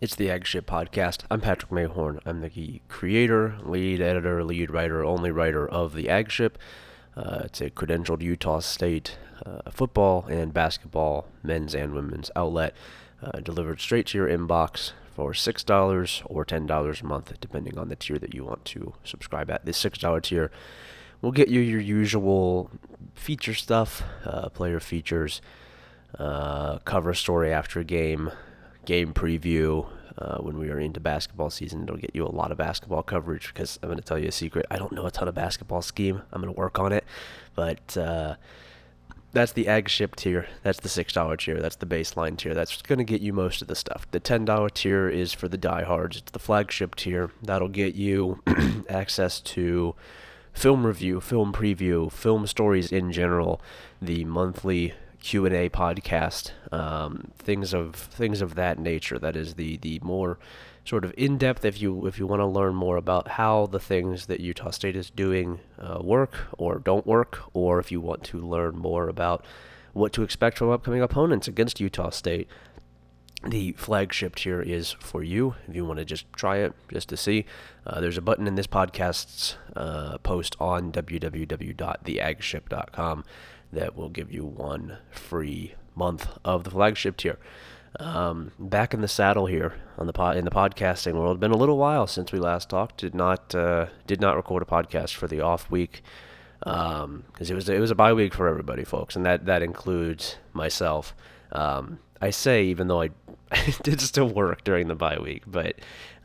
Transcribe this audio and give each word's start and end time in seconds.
It's 0.00 0.14
the 0.14 0.30
Aggship 0.30 0.64
Podcast. 0.64 1.24
I'm 1.30 1.42
Patrick 1.42 1.70
Mayhorn. 1.70 2.20
I'm 2.24 2.40
the 2.40 2.80
creator, 2.88 3.58
lead 3.62 4.00
editor, 4.00 4.42
lead 4.42 4.70
writer, 4.70 5.04
only 5.04 5.30
writer 5.30 5.68
of 5.68 5.92
the 5.92 6.08
Aggship. 6.08 6.56
Uh, 7.14 7.42
it's 7.44 7.60
a 7.60 7.68
credentialed 7.68 8.22
Utah 8.22 8.60
State 8.60 9.18
uh, 9.44 9.70
football 9.70 10.24
and 10.24 10.54
basketball 10.54 11.26
men's 11.42 11.74
and 11.74 11.92
women's 11.92 12.30
outlet 12.34 12.74
uh, 13.22 13.40
delivered 13.40 13.78
straight 13.78 14.06
to 14.06 14.16
your 14.16 14.26
inbox 14.26 14.92
for 15.14 15.32
$6 15.32 16.22
or 16.24 16.46
$10 16.46 17.02
a 17.02 17.06
month, 17.06 17.34
depending 17.38 17.76
on 17.78 17.90
the 17.90 17.96
tier 17.96 18.18
that 18.18 18.34
you 18.34 18.46
want 18.46 18.64
to 18.64 18.94
subscribe 19.04 19.50
at. 19.50 19.66
The 19.66 19.72
$6 19.72 20.22
tier 20.22 20.50
will 21.20 21.32
get 21.32 21.48
you 21.48 21.60
your 21.60 21.78
usual 21.78 22.70
feature 23.14 23.52
stuff, 23.52 24.02
uh, 24.24 24.48
player 24.48 24.80
features, 24.80 25.42
uh, 26.18 26.78
cover 26.86 27.12
story 27.12 27.52
after 27.52 27.80
a 27.80 27.84
game, 27.84 28.30
game 28.84 29.12
preview. 29.12 29.86
Uh, 30.18 30.36
when 30.38 30.58
we 30.58 30.68
are 30.68 30.78
into 30.78 31.00
basketball 31.00 31.48
season, 31.48 31.82
it'll 31.84 31.96
get 31.96 32.14
you 32.14 32.26
a 32.26 32.28
lot 32.28 32.52
of 32.52 32.58
basketball 32.58 33.02
coverage 33.02 33.48
because 33.48 33.78
I'm 33.82 33.88
going 33.88 33.98
to 33.98 34.04
tell 34.04 34.18
you 34.18 34.28
a 34.28 34.32
secret. 34.32 34.66
I 34.70 34.76
don't 34.76 34.92
know 34.92 35.06
a 35.06 35.10
ton 35.10 35.28
of 35.28 35.34
basketball 35.34 35.80
scheme. 35.80 36.20
I'm 36.32 36.42
going 36.42 36.52
to 36.52 36.58
work 36.58 36.78
on 36.78 36.92
it, 36.92 37.04
but 37.54 37.96
uh, 37.96 38.34
that's 39.32 39.52
the 39.52 39.68
Aggship 39.68 40.16
tier. 40.16 40.46
That's 40.62 40.80
the 40.80 40.88
six 40.88 41.12
dollar 41.12 41.36
tier. 41.36 41.60
That's 41.60 41.76
the 41.76 41.86
baseline 41.86 42.36
tier. 42.36 42.54
That's 42.54 42.82
going 42.82 42.98
to 42.98 43.04
get 43.04 43.20
you 43.20 43.32
most 43.32 43.62
of 43.62 43.68
the 43.68 43.76
stuff. 43.76 44.06
The 44.10 44.20
ten 44.20 44.44
dollar 44.44 44.68
tier 44.68 45.08
is 45.08 45.32
for 45.32 45.48
the 45.48 45.56
diehards. 45.56 46.18
It's 46.18 46.32
the 46.32 46.38
Flaggship 46.38 46.96
tier. 46.96 47.30
That'll 47.42 47.68
get 47.68 47.94
you 47.94 48.42
access 48.88 49.40
to 49.40 49.94
film 50.52 50.84
review, 50.84 51.20
film 51.20 51.52
preview, 51.52 52.10
film 52.10 52.46
stories 52.46 52.90
in 52.90 53.12
general, 53.12 53.60
the 54.02 54.24
monthly 54.24 54.94
Q 55.20 55.46
and 55.46 55.54
A 55.54 55.68
podcast, 55.68 56.50
um, 56.72 57.30
things 57.38 57.72
of 57.74 57.94
things 57.94 58.40
of 58.40 58.54
that 58.54 58.78
nature. 58.78 59.18
That 59.18 59.36
is 59.36 59.54
the 59.54 59.76
the 59.76 60.00
more 60.02 60.38
sort 60.84 61.04
of 61.04 61.12
in 61.16 61.38
depth 61.38 61.64
if 61.64 61.80
you 61.80 62.06
if 62.06 62.18
you 62.18 62.26
want 62.26 62.40
to 62.40 62.46
learn 62.46 62.74
more 62.74 62.96
about 62.96 63.28
how 63.28 63.66
the 63.66 63.78
things 63.78 64.26
that 64.26 64.40
Utah 64.40 64.70
State 64.70 64.96
is 64.96 65.10
doing 65.10 65.60
uh, 65.78 66.00
work 66.02 66.48
or 66.58 66.78
don't 66.78 67.06
work, 67.06 67.42
or 67.52 67.78
if 67.78 67.92
you 67.92 68.00
want 68.00 68.24
to 68.24 68.38
learn 68.38 68.76
more 68.76 69.08
about 69.08 69.44
what 69.92 70.12
to 70.14 70.22
expect 70.22 70.58
from 70.58 70.70
upcoming 70.70 71.02
opponents 71.02 71.48
against 71.48 71.80
Utah 71.80 72.10
State. 72.10 72.48
The 73.42 73.72
Flaggship 73.72 74.36
tier 74.36 74.60
is 74.60 74.92
for 75.00 75.22
you 75.22 75.54
if 75.66 75.74
you 75.74 75.86
want 75.86 75.98
to 75.98 76.04
just 76.04 76.30
try 76.34 76.58
it 76.58 76.74
just 76.92 77.08
to 77.08 77.16
see. 77.16 77.46
Uh, 77.86 77.98
there's 77.98 78.18
a 78.18 78.22
button 78.22 78.46
in 78.46 78.54
this 78.54 78.66
podcast's 78.66 79.56
uh, 79.74 80.18
post 80.18 80.56
on 80.60 80.92
www.theaggship.com 80.92 83.24
that 83.72 83.96
will 83.96 84.08
give 84.08 84.32
you 84.32 84.44
one 84.44 84.98
free 85.10 85.74
month 85.94 86.28
of 86.44 86.64
the 86.64 86.70
Flaggship 86.70 87.16
tier. 87.16 87.38
Um, 87.98 88.52
back 88.58 88.94
in 88.94 89.00
the 89.00 89.08
saddle 89.08 89.46
here 89.46 89.74
on 89.98 90.06
the 90.06 90.12
pod, 90.12 90.36
in 90.36 90.44
the 90.44 90.50
podcasting 90.50 91.14
world. 91.14 91.40
Been 91.40 91.50
a 91.50 91.56
little 91.56 91.76
while 91.76 92.06
since 92.06 92.30
we 92.32 92.38
last 92.38 92.70
talked. 92.70 92.98
Did 92.98 93.14
not 93.14 93.54
uh, 93.54 93.86
did 94.06 94.20
not 94.20 94.36
record 94.36 94.62
a 94.62 94.66
podcast 94.66 95.14
for 95.14 95.26
the 95.26 95.40
off 95.40 95.70
week 95.70 96.02
because 96.60 97.04
um, 97.04 97.24
it 97.38 97.54
was 97.54 97.68
it 97.68 97.80
was 97.80 97.90
a 97.90 97.94
bye 97.96 98.12
week 98.12 98.34
for 98.34 98.46
everybody, 98.46 98.84
folks, 98.84 99.16
and 99.16 99.26
that 99.26 99.46
that 99.46 99.62
includes 99.62 100.36
myself. 100.52 101.14
Um, 101.52 101.98
I 102.20 102.30
say 102.30 102.64
even 102.64 102.86
though 102.88 103.02
I, 103.02 103.10
did 103.82 104.00
still 104.00 104.28
work 104.28 104.62
during 104.62 104.88
the 104.88 104.94
bye 104.94 105.18
week, 105.18 105.42
but 105.46 105.74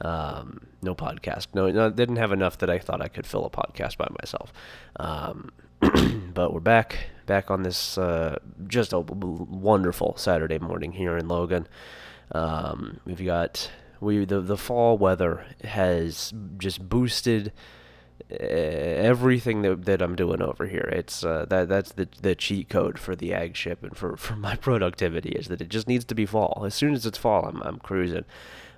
um, 0.01 0.67
no 0.81 0.93
podcast. 0.93 1.47
No, 1.53 1.71
no, 1.71 1.89
didn't 1.89 2.17
have 2.17 2.31
enough 2.31 2.57
that 2.59 2.69
I 2.69 2.79
thought 2.79 3.01
I 3.01 3.07
could 3.07 3.25
fill 3.25 3.45
a 3.45 3.49
podcast 3.49 3.97
by 3.97 4.07
myself. 4.21 4.53
Um, 4.97 5.51
but 6.33 6.53
we're 6.53 6.59
back, 6.59 6.97
back 7.25 7.49
on 7.51 7.63
this 7.63 7.97
uh, 7.97 8.39
just 8.67 8.93
a 8.93 8.99
wonderful 8.99 10.15
Saturday 10.17 10.59
morning 10.59 10.93
here 10.93 11.17
in 11.17 11.27
Logan. 11.27 11.67
Um, 12.31 12.99
we've 13.05 13.23
got 13.23 13.69
we 13.99 14.25
the 14.25 14.41
the 14.41 14.57
fall 14.57 14.97
weather 14.97 15.45
has 15.63 16.33
just 16.57 16.87
boosted 16.87 17.51
everything 18.29 19.61
that, 19.61 19.85
that 19.85 20.01
I'm 20.01 20.15
doing 20.15 20.41
over 20.41 20.67
here. 20.67 20.89
It's 20.91 21.23
uh, 21.23 21.45
that 21.49 21.69
that's 21.69 21.93
the 21.93 22.07
the 22.21 22.35
cheat 22.35 22.69
code 22.69 22.97
for 22.97 23.15
the 23.15 23.33
Aggship 23.33 23.83
and 23.83 23.95
for, 23.95 24.17
for 24.17 24.35
my 24.35 24.55
productivity 24.67 25.29
is 25.29 25.47
that 25.47 25.61
it 25.61 25.69
just 25.69 25.87
needs 25.87 26.05
to 26.05 26.15
be 26.15 26.25
fall. 26.25 26.63
As 26.65 26.75
soon 26.75 26.93
as 26.93 27.05
it's 27.05 27.17
fall, 27.17 27.45
I'm 27.45 27.61
I'm 27.63 27.79
cruising. 27.79 28.25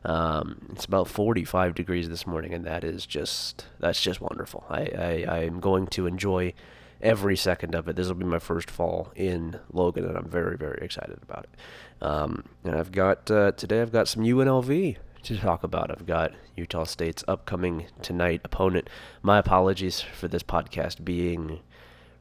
Um, 0.06 0.68
it's 0.72 0.86
about 0.86 1.10
45 1.10 1.76
degrees 1.76 2.08
this 2.08 2.26
morning, 2.26 2.54
and 2.54 2.64
that 2.66 2.84
is 2.84 3.06
just 3.06 3.66
that's 3.80 4.02
just 4.02 4.22
wonderful. 4.22 4.66
I 4.70 5.26
I 5.28 5.38
I'm 5.38 5.60
going 5.60 5.88
to 5.88 6.08
enjoy 6.08 6.54
every 7.02 7.36
second 7.36 7.76
of 7.76 7.88
it. 7.88 7.96
This 7.96 8.08
will 8.08 8.16
be 8.16 8.26
my 8.26 8.40
first 8.40 8.70
fall 8.70 9.12
in 9.16 9.60
Logan, 9.72 10.06
and 10.06 10.18
I'm 10.18 10.30
very, 10.30 10.58
very 10.58 10.80
excited 10.82 11.20
about 11.22 11.46
it. 11.46 12.04
Um, 12.04 12.46
and 12.64 12.76
I've 12.76 12.92
got 12.92 13.30
uh, 13.30 13.52
today. 13.52 13.82
I've 13.82 13.92
got 13.92 14.08
some 14.08 14.24
UNLV 14.24 14.98
to 15.24 15.38
talk 15.38 15.64
about. 15.64 15.92
I've 15.92 16.06
got 16.06 16.34
Utah 16.56 16.86
State's 16.86 17.24
upcoming 17.28 17.88
tonight 18.02 18.42
opponent. 18.44 18.90
My 19.22 19.38
apologies 19.38 20.02
for 20.02 20.28
this 20.28 20.44
podcast 20.44 21.04
being 21.04 21.60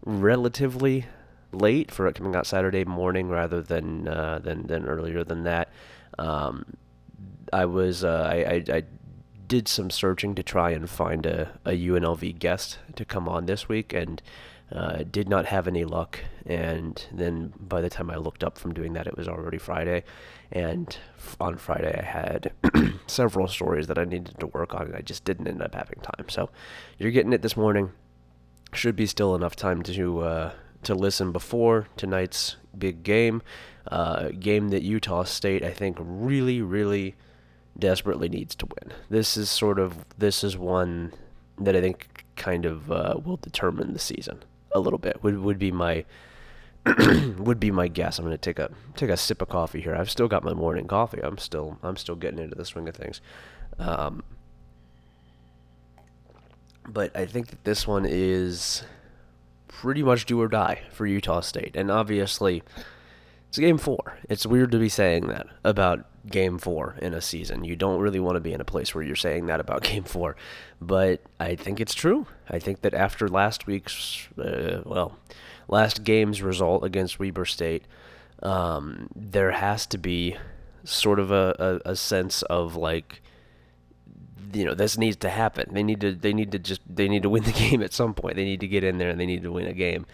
relatively 0.05 1.07
late 1.53 1.91
for 1.91 2.07
it 2.07 2.15
coming 2.15 2.37
out 2.37 2.47
Saturday 2.47 2.85
morning 2.85 3.29
rather 3.29 3.63
than 3.63 4.09
uh, 4.09 4.39
than 4.43 4.67
than 4.67 4.87
earlier 4.87 5.25
than 5.25 5.45
that. 5.45 5.69
Um, 6.19 6.77
I 7.53 7.65
was 7.65 8.05
uh, 8.05 8.29
I, 8.31 8.37
I, 8.37 8.77
I 8.77 8.83
did 9.47 9.69
some 9.69 9.91
searching 9.91 10.35
to 10.35 10.43
try 10.43 10.71
and 10.71 10.91
find 10.91 11.25
a, 11.25 11.53
a 11.65 11.71
UNLV 11.71 12.39
guest 12.39 12.79
to 12.97 13.05
come 13.05 13.29
on 13.29 13.47
this 13.47 13.69
week, 13.69 13.93
and 13.93 14.23
uh, 14.73 15.05
did 15.11 15.29
not 15.29 15.47
have 15.47 15.69
any 15.69 15.85
luck, 15.85 16.19
and 16.45 17.07
then 17.13 17.53
by 17.61 17.81
the 17.81 17.89
time 17.89 18.11
I 18.11 18.17
looked 18.17 18.43
up 18.43 18.59
from 18.59 18.75
doing 18.75 18.95
that, 18.95 19.07
it 19.07 19.17
was 19.17 19.29
already 19.29 19.59
Friday. 19.59 20.03
And 20.51 20.97
f- 21.17 21.37
on 21.41 21.57
Friday, 21.57 21.97
I 21.97 22.05
had 22.05 22.53
several 23.07 23.47
stories 23.47 23.87
that 23.87 23.99
I 23.99 24.05
needed 24.05 24.35
to 24.41 24.49
work 24.49 24.75
on, 24.75 24.87
and 24.87 24.97
I 24.97 25.03
just 25.03 25.25
didn't 25.25 25.47
end 25.47 25.63
up 25.63 25.75
having 25.75 26.01
time. 26.01 26.29
So 26.29 26.51
you're 26.99 27.13
getting 27.13 27.33
it 27.33 27.43
this 27.43 27.57
morning. 27.57 27.93
Should 28.73 28.97
be 28.97 29.07
still 29.07 29.37
enough 29.37 29.55
time 29.55 29.83
to 29.85 30.21
uh, 30.21 30.53
to 30.83 30.95
listen 30.95 31.31
before 31.31 31.87
tonight's 31.97 32.57
big 32.77 33.05
game. 33.05 33.43
Uh, 33.87 34.31
game 34.31 34.71
that 34.71 34.83
Utah 34.83 35.23
State, 35.23 35.63
I 35.63 35.71
think, 35.71 35.97
really, 36.01 36.61
really 36.61 37.15
desperately 37.79 38.29
needs 38.29 38.57
to 38.57 38.67
win. 38.67 38.93
This 39.09 39.37
is 39.37 39.49
sort 39.49 39.79
of 39.79 40.05
this 40.19 40.43
is 40.43 40.57
one 40.57 41.13
that 41.59 41.77
I 41.77 41.81
think 41.81 42.25
kind 42.35 42.67
of 42.67 42.91
uh, 42.91 43.15
will 43.25 43.37
determine 43.37 43.93
the 43.93 44.01
season 44.01 44.43
a 44.77 44.79
little 44.79 44.99
bit. 44.99 45.23
Would 45.23 45.39
would 45.41 45.59
be 45.59 45.73
my 45.73 46.05
would 47.39 47.59
be 47.59 47.71
my 47.71 47.89
guess. 47.89 48.19
I'm 48.19 48.25
gonna 48.25 48.39
take 48.39 48.59
a 48.59 48.71
take 48.95 49.11
a 49.11 49.17
sip 49.17 49.43
of 49.43 49.49
coffee 49.49 49.81
here. 49.81 49.95
I've 49.95 50.11
still 50.11 50.29
got 50.29 50.45
my 50.45 50.55
morning 50.55 50.87
coffee. 50.87 51.21
I'm 51.23 51.39
still 51.39 51.79
I'm 51.83 51.97
still 51.97 52.15
getting 52.15 52.39
into 52.39 52.55
the 52.55 52.65
swing 52.65 52.89
of 52.89 52.95
things. 52.95 53.21
Um, 53.79 54.23
but 56.89 57.17
I 57.17 57.27
think 57.27 57.49
that 57.49 57.65
this 57.65 57.87
one 57.87 58.07
is 58.07 58.85
pretty 59.69 60.03
much 60.03 60.27
do 60.27 60.41
or 60.41 60.49
die 60.49 60.83
for 60.93 61.07
Utah 61.07 61.41
State, 61.41 61.75
and 61.75 61.91
obviously 61.91 62.63
it's 63.49 63.59
game 63.59 63.79
four. 63.79 64.19
It's 64.29 64.47
weird 64.47 64.73
to 64.73 64.79
be 64.79 64.89
saying 64.89 65.29
that 65.29 65.47
about 65.65 66.05
game 66.27 66.59
four 66.59 66.97
in 67.01 67.15
a 67.15 67.21
season. 67.21 67.65
You 67.65 67.77
don't 67.77 68.01
really 68.01 68.21
want 68.21 68.37
to 68.37 68.41
be 68.41 68.53
in 68.53 68.61
a 68.61 68.65
place 68.65 68.95
where 68.95 69.05
you're 69.05 69.17
saying 69.17 69.47
that 69.47 69.61
about 69.61 69.83
game 69.91 70.05
four, 70.05 70.37
but 70.81 71.21
I 71.39 71.55
think 71.55 71.81
it's 71.81 71.95
true. 71.95 72.27
I 72.51 72.59
think 72.59 72.81
that 72.83 72.95
after 72.95 73.29
last 73.29 73.67
week's, 73.67 74.29
uh, 74.39 74.83
well, 74.85 75.19
last 75.69 76.05
game's 76.05 76.43
result 76.43 76.85
against 76.85 77.19
Weber 77.19 77.45
State, 77.45 77.85
um, 78.43 79.09
there 79.15 79.53
has 79.53 79.87
to 79.87 79.99
be 79.99 80.37
sort 80.85 81.19
of 81.19 81.31
a, 81.31 81.81
a, 81.85 81.91
a 81.91 81.97
sense 81.97 82.43
of 82.43 82.77
like, 82.77 83.23
you 84.53 84.65
know 84.65 84.75
this 84.75 84.99
needs 84.99 85.17
to 85.19 85.31
happen. 85.31 85.73
They 85.73 85.83
need 85.83 86.01
to 86.01 86.15
they 86.15 86.33
need 86.33 86.53
to 86.53 86.59
just 86.59 86.81
they 86.89 87.09
need 87.09 87.23
to 87.23 87.31
win 87.31 87.45
the 87.45 87.53
game 87.71 87.83
at 87.83 87.93
some 87.93 88.15
point. 88.15 88.37
They 88.37 88.45
need 88.45 88.61
to 88.61 88.69
get 88.69 88.85
in 88.85 88.99
there 88.99 89.11
and 89.11 89.21
they 89.21 89.27
need 89.27 89.43
to 89.43 89.53
win 89.53 89.67
a 89.67 89.73
game 89.73 90.07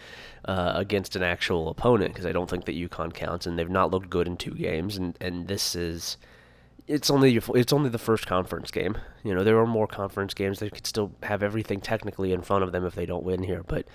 uh, 0.45 0.73
against 0.75 1.15
an 1.15 1.23
actual 1.23 1.69
opponent 1.69 2.13
because 2.13 2.25
I 2.25 2.31
don't 2.31 2.49
think 2.49 2.65
that 2.65 2.75
UConn 2.75 3.13
counts 3.13 3.45
and 3.45 3.57
they've 3.57 3.69
not 3.69 3.91
looked 3.91 4.09
good 4.09 4.27
in 4.27 4.37
two 4.37 4.53
games 4.53 4.97
and 4.97 5.17
and 5.21 5.47
this 5.47 5.75
is 5.75 6.17
it's 6.87 7.09
only 7.09 7.35
it's 7.55 7.73
only 7.73 7.89
the 7.89 7.97
first 7.97 8.27
conference 8.27 8.71
game. 8.71 8.97
You 9.23 9.33
know 9.33 9.43
there 9.43 9.59
are 9.59 9.67
more 9.67 9.87
conference 9.87 10.33
games. 10.33 10.59
They 10.59 10.69
could 10.69 10.87
still 10.87 11.11
have 11.23 11.43
everything 11.43 11.81
technically 11.81 12.31
in 12.31 12.41
front 12.41 12.63
of 12.63 12.71
them 12.71 12.85
if 12.85 12.95
they 12.95 13.05
don't 13.05 13.23
win 13.23 13.43
here, 13.43 13.63
but 13.65 13.87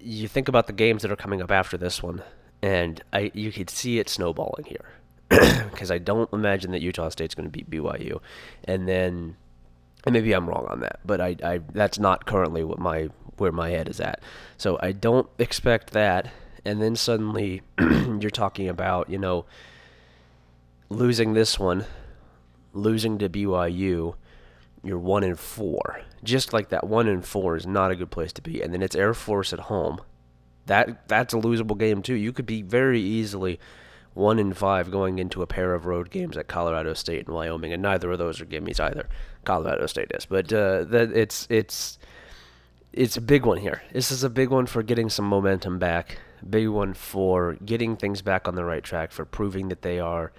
you 0.00 0.28
think 0.28 0.48
about 0.48 0.68
the 0.68 0.72
games 0.72 1.02
that 1.02 1.10
are 1.10 1.16
coming 1.16 1.42
up 1.42 1.50
after 1.50 1.76
this 1.76 2.02
one, 2.02 2.22
and 2.62 3.02
I 3.12 3.30
you 3.34 3.50
could 3.52 3.70
see 3.70 3.98
it 3.98 4.08
snowballing 4.08 4.64
here 4.64 4.97
because 5.70 5.90
I 5.90 5.98
don't 5.98 6.32
imagine 6.32 6.72
that 6.72 6.80
Utah 6.80 7.08
State's 7.08 7.34
going 7.34 7.48
to 7.48 7.52
beat 7.52 7.70
BYU, 7.70 8.20
and 8.64 8.88
then 8.88 9.36
and 10.04 10.12
maybe 10.12 10.32
I'm 10.32 10.48
wrong 10.48 10.66
on 10.68 10.80
that, 10.80 11.00
but 11.04 11.20
I, 11.20 11.36
I 11.44 11.60
that's 11.72 11.98
not 11.98 12.24
currently 12.24 12.64
what 12.64 12.78
my 12.78 13.10
where 13.36 13.52
my 13.52 13.70
head 13.70 13.88
is 13.88 14.00
at. 14.00 14.22
So 14.56 14.78
I 14.82 14.92
don't 14.92 15.28
expect 15.38 15.90
that, 15.92 16.30
and 16.64 16.80
then 16.80 16.96
suddenly 16.96 17.62
you're 17.78 18.30
talking 18.30 18.68
about 18.68 19.10
you 19.10 19.18
know 19.18 19.44
losing 20.88 21.34
this 21.34 21.58
one, 21.58 21.84
losing 22.72 23.18
to 23.18 23.28
BYU, 23.28 24.14
you're 24.82 24.98
one 24.98 25.24
in 25.24 25.34
four. 25.34 26.00
Just 26.24 26.52
like 26.52 26.70
that, 26.70 26.86
one 26.86 27.06
in 27.06 27.22
four 27.22 27.56
is 27.56 27.66
not 27.66 27.90
a 27.90 27.96
good 27.96 28.10
place 28.10 28.32
to 28.34 28.42
be, 28.42 28.62
and 28.62 28.72
then 28.72 28.82
it's 28.82 28.96
Air 28.96 29.14
Force 29.14 29.52
at 29.52 29.60
home. 29.60 30.00
That 30.66 31.08
that's 31.08 31.34
a 31.34 31.38
losable 31.38 31.78
game 31.78 32.02
too. 32.02 32.14
You 32.14 32.32
could 32.32 32.46
be 32.46 32.62
very 32.62 33.00
easily 33.00 33.58
one 34.18 34.38
in 34.38 34.52
five 34.52 34.90
going 34.90 35.18
into 35.18 35.42
a 35.42 35.46
pair 35.46 35.74
of 35.74 35.86
road 35.86 36.10
games 36.10 36.36
at 36.36 36.48
Colorado 36.48 36.92
State 36.92 37.26
and 37.26 37.34
Wyoming, 37.34 37.72
and 37.72 37.80
neither 37.80 38.10
of 38.10 38.18
those 38.18 38.40
are 38.40 38.46
gimmies 38.46 38.80
either. 38.80 39.08
Colorado 39.44 39.86
State 39.86 40.10
is, 40.12 40.26
but 40.26 40.52
uh, 40.52 40.84
that 40.84 41.12
it's 41.12 41.46
it's 41.48 41.98
it's 42.92 43.16
a 43.16 43.20
big 43.20 43.46
one 43.46 43.58
here. 43.58 43.82
This 43.92 44.10
is 44.10 44.24
a 44.24 44.30
big 44.30 44.50
one 44.50 44.66
for 44.66 44.82
getting 44.82 45.08
some 45.08 45.24
momentum 45.24 45.78
back. 45.78 46.18
Big 46.48 46.68
one 46.68 46.94
for 46.94 47.54
getting 47.64 47.96
things 47.96 48.20
back 48.20 48.48
on 48.48 48.56
the 48.56 48.64
right 48.64 48.82
track, 48.82 49.12
for 49.12 49.24
proving 49.24 49.68
that 49.68 49.82
they 49.82 50.00
are 50.00 50.32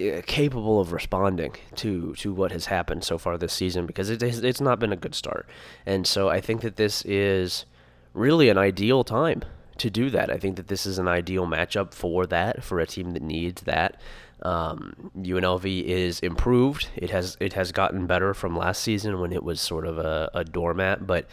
uh, 0.00 0.20
capable 0.26 0.78
of 0.78 0.92
responding 0.92 1.54
to 1.76 2.14
to 2.16 2.34
what 2.34 2.52
has 2.52 2.66
happened 2.66 3.02
so 3.02 3.16
far 3.16 3.38
this 3.38 3.54
season 3.54 3.86
because 3.86 4.10
it, 4.10 4.22
it's 4.22 4.60
not 4.60 4.78
been 4.78 4.92
a 4.92 4.96
good 4.96 5.14
start. 5.14 5.48
And 5.86 6.06
so 6.06 6.28
I 6.28 6.40
think 6.40 6.60
that 6.60 6.76
this 6.76 7.02
is 7.06 7.64
really 8.12 8.50
an 8.50 8.58
ideal 8.58 9.04
time 9.04 9.42
to 9.80 9.90
do 9.90 10.10
that. 10.10 10.30
I 10.30 10.36
think 10.36 10.56
that 10.56 10.68
this 10.68 10.86
is 10.86 10.98
an 10.98 11.08
ideal 11.08 11.46
matchup 11.46 11.94
for 11.94 12.26
that 12.26 12.62
for 12.62 12.80
a 12.80 12.86
team 12.86 13.12
that 13.12 13.22
needs 13.22 13.62
that. 13.62 14.00
Um, 14.42 15.10
UNLV 15.18 15.84
is 15.84 16.20
improved. 16.20 16.88
It 16.96 17.10
has 17.10 17.36
it 17.40 17.52
has 17.54 17.72
gotten 17.72 18.06
better 18.06 18.32
from 18.32 18.56
last 18.56 18.82
season 18.82 19.20
when 19.20 19.32
it 19.32 19.42
was 19.42 19.60
sort 19.60 19.86
of 19.86 19.98
a, 19.98 20.30
a 20.34 20.44
doormat, 20.44 21.06
but 21.06 21.26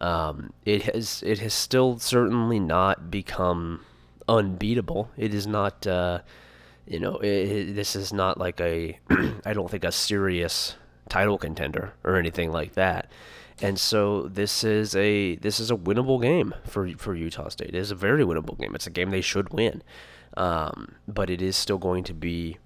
um, 0.00 0.52
it 0.64 0.82
has 0.82 1.22
it 1.26 1.38
has 1.40 1.52
still 1.52 1.98
certainly 1.98 2.60
not 2.60 3.10
become 3.10 3.80
unbeatable. 4.28 5.10
It 5.16 5.34
is 5.34 5.46
not, 5.46 5.86
uh, 5.86 6.20
you 6.86 7.00
know, 7.00 7.16
it, 7.18 7.26
it, 7.26 7.74
this 7.74 7.96
is 7.96 8.12
not 8.12 8.38
like 8.38 8.60
a 8.60 8.98
I 9.44 9.52
don't 9.52 9.70
think 9.70 9.84
a 9.84 9.92
serious 9.92 10.76
title 11.08 11.38
contender 11.38 11.94
or 12.02 12.16
anything 12.16 12.50
like 12.52 12.74
that. 12.74 13.10
And 13.62 13.78
so 13.78 14.22
this 14.22 14.64
is 14.64 14.96
a 14.96 15.36
this 15.36 15.60
is 15.60 15.70
a 15.70 15.76
winnable 15.76 16.20
game 16.20 16.54
for 16.64 16.88
for 16.96 17.14
Utah 17.14 17.48
State. 17.48 17.70
It 17.70 17.76
is 17.76 17.90
a 17.90 17.94
very 17.94 18.24
winnable 18.24 18.58
game. 18.58 18.74
It's 18.74 18.86
a 18.86 18.90
game 18.90 19.10
they 19.10 19.20
should 19.20 19.52
win, 19.52 19.82
um, 20.36 20.96
but 21.06 21.30
it 21.30 21.40
is 21.40 21.56
still 21.56 21.78
going 21.78 22.04
to 22.04 22.14
be. 22.14 22.58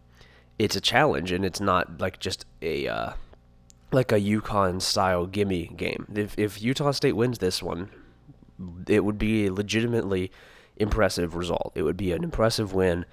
It's 0.58 0.74
a 0.74 0.80
challenge, 0.80 1.30
and 1.30 1.44
it's 1.44 1.60
not 1.60 2.00
like 2.00 2.18
just 2.18 2.46
a 2.62 2.88
uh, 2.88 3.12
like 3.92 4.12
a 4.12 4.20
UConn 4.20 4.80
style 4.80 5.26
gimme 5.26 5.66
game. 5.76 6.06
If 6.14 6.38
if 6.38 6.62
Utah 6.62 6.92
State 6.92 7.16
wins 7.16 7.38
this 7.38 7.62
one, 7.62 7.90
it 8.88 9.04
would 9.04 9.18
be 9.18 9.46
a 9.46 9.52
legitimately 9.52 10.32
impressive 10.76 11.34
result. 11.34 11.72
It 11.74 11.82
would 11.82 11.96
be 11.96 12.12
an 12.12 12.24
impressive 12.24 12.72
win 12.72 13.04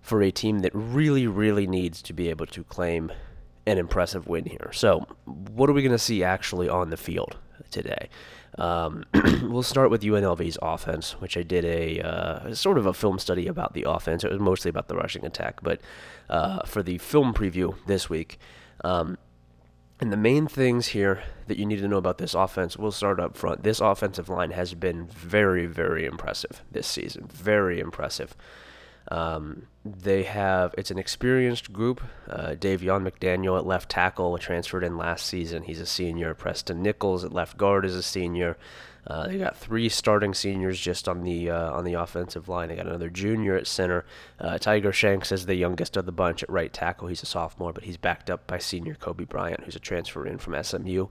for 0.00 0.22
a 0.22 0.30
team 0.30 0.60
that 0.60 0.72
really, 0.74 1.26
really 1.26 1.66
needs 1.66 2.02
to 2.02 2.12
be 2.12 2.28
able 2.28 2.46
to 2.46 2.64
claim 2.64 3.10
an 3.66 3.78
impressive 3.78 4.26
win 4.26 4.44
here. 4.46 4.70
So, 4.72 5.06
what 5.24 5.70
are 5.70 5.72
we 5.72 5.82
going 5.82 5.92
to 5.92 5.98
see 5.98 6.22
actually 6.22 6.68
on 6.68 6.90
the 6.90 6.96
field 6.96 7.36
today? 7.70 8.08
Um, 8.58 9.04
we'll 9.42 9.62
start 9.62 9.90
with 9.90 10.02
UNLV's 10.02 10.58
offense, 10.62 11.12
which 11.20 11.36
I 11.36 11.42
did 11.42 11.64
a 11.64 12.00
uh, 12.00 12.54
sort 12.54 12.78
of 12.78 12.86
a 12.86 12.94
film 12.94 13.18
study 13.18 13.46
about 13.46 13.74
the 13.74 13.84
offense. 13.88 14.22
It 14.24 14.30
was 14.30 14.40
mostly 14.40 14.68
about 14.68 14.88
the 14.88 14.96
rushing 14.96 15.24
attack, 15.24 15.60
but 15.62 15.80
uh, 16.28 16.64
for 16.66 16.82
the 16.82 16.98
film 16.98 17.34
preview 17.34 17.74
this 17.86 18.08
week. 18.08 18.38
Um, 18.84 19.18
and 20.00 20.12
the 20.12 20.16
main 20.16 20.46
things 20.46 20.88
here 20.88 21.22
that 21.46 21.56
you 21.56 21.64
need 21.64 21.78
to 21.78 21.88
know 21.88 21.96
about 21.96 22.18
this 22.18 22.34
offense, 22.34 22.76
we'll 22.76 22.92
start 22.92 23.20
up 23.20 23.36
front. 23.36 23.62
This 23.62 23.80
offensive 23.80 24.28
line 24.28 24.50
has 24.50 24.74
been 24.74 25.06
very, 25.06 25.66
very 25.66 26.04
impressive 26.04 26.62
this 26.70 26.86
season. 26.86 27.28
Very 27.32 27.80
impressive. 27.80 28.36
Um, 29.08 29.66
they 29.84 30.22
have 30.22 30.74
it's 30.78 30.90
an 30.90 30.98
experienced 30.98 31.72
group. 31.72 32.00
Uh, 32.28 32.54
Davion 32.58 33.08
McDaniel 33.08 33.58
at 33.58 33.66
left 33.66 33.90
tackle 33.90 34.36
transferred 34.38 34.84
in 34.84 34.96
last 34.96 35.26
season. 35.26 35.62
He's 35.62 35.80
a 35.80 35.86
senior. 35.86 36.34
Preston 36.34 36.82
Nichols 36.82 37.24
at 37.24 37.32
left 37.32 37.56
guard 37.56 37.84
is 37.84 37.94
a 37.94 38.02
senior. 38.02 38.56
Uh, 39.06 39.28
they 39.28 39.36
got 39.36 39.56
three 39.56 39.90
starting 39.90 40.32
seniors 40.32 40.80
just 40.80 41.08
on 41.08 41.22
the 41.22 41.50
uh, 41.50 41.72
on 41.72 41.84
the 41.84 41.92
offensive 41.94 42.48
line. 42.48 42.68
They 42.68 42.76
got 42.76 42.86
another 42.86 43.10
junior 43.10 43.56
at 43.56 43.66
center. 43.66 44.06
Uh, 44.40 44.56
Tiger 44.56 44.92
Shanks 44.92 45.30
is 45.30 45.44
the 45.44 45.54
youngest 45.54 45.98
of 45.98 46.06
the 46.06 46.12
bunch 46.12 46.42
at 46.42 46.48
right 46.48 46.72
tackle. 46.72 47.08
He's 47.08 47.22
a 47.22 47.26
sophomore, 47.26 47.74
but 47.74 47.84
he's 47.84 47.98
backed 47.98 48.30
up 48.30 48.46
by 48.46 48.58
senior 48.58 48.94
Kobe 48.94 49.24
Bryant, 49.24 49.64
who's 49.64 49.76
a 49.76 49.80
transfer 49.80 50.26
in 50.26 50.38
from 50.38 50.62
SMU. 50.62 51.08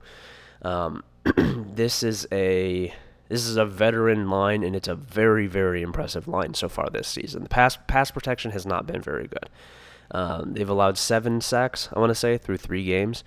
Um, 0.63 1.03
this 1.37 2.01
is 2.01 2.27
a 2.31 2.91
this 3.33 3.47
is 3.47 3.57
a 3.57 3.65
veteran 3.65 4.29
line, 4.29 4.61
and 4.61 4.75
it's 4.75 4.87
a 4.87 4.93
very, 4.93 5.47
very 5.47 5.81
impressive 5.81 6.27
line 6.27 6.53
so 6.53 6.69
far 6.69 6.87
this 6.91 7.07
season. 7.07 7.41
The 7.41 7.49
pass 7.49 7.79
pass 7.87 8.11
protection 8.11 8.51
has 8.51 8.63
not 8.63 8.85
been 8.85 9.01
very 9.01 9.27
good. 9.27 9.49
Um, 10.11 10.53
they've 10.53 10.69
allowed 10.69 10.99
seven 10.99 11.41
sacks, 11.41 11.89
I 11.91 11.99
want 11.99 12.11
to 12.11 12.15
say, 12.15 12.37
through 12.37 12.57
three 12.57 12.85
games, 12.85 13.23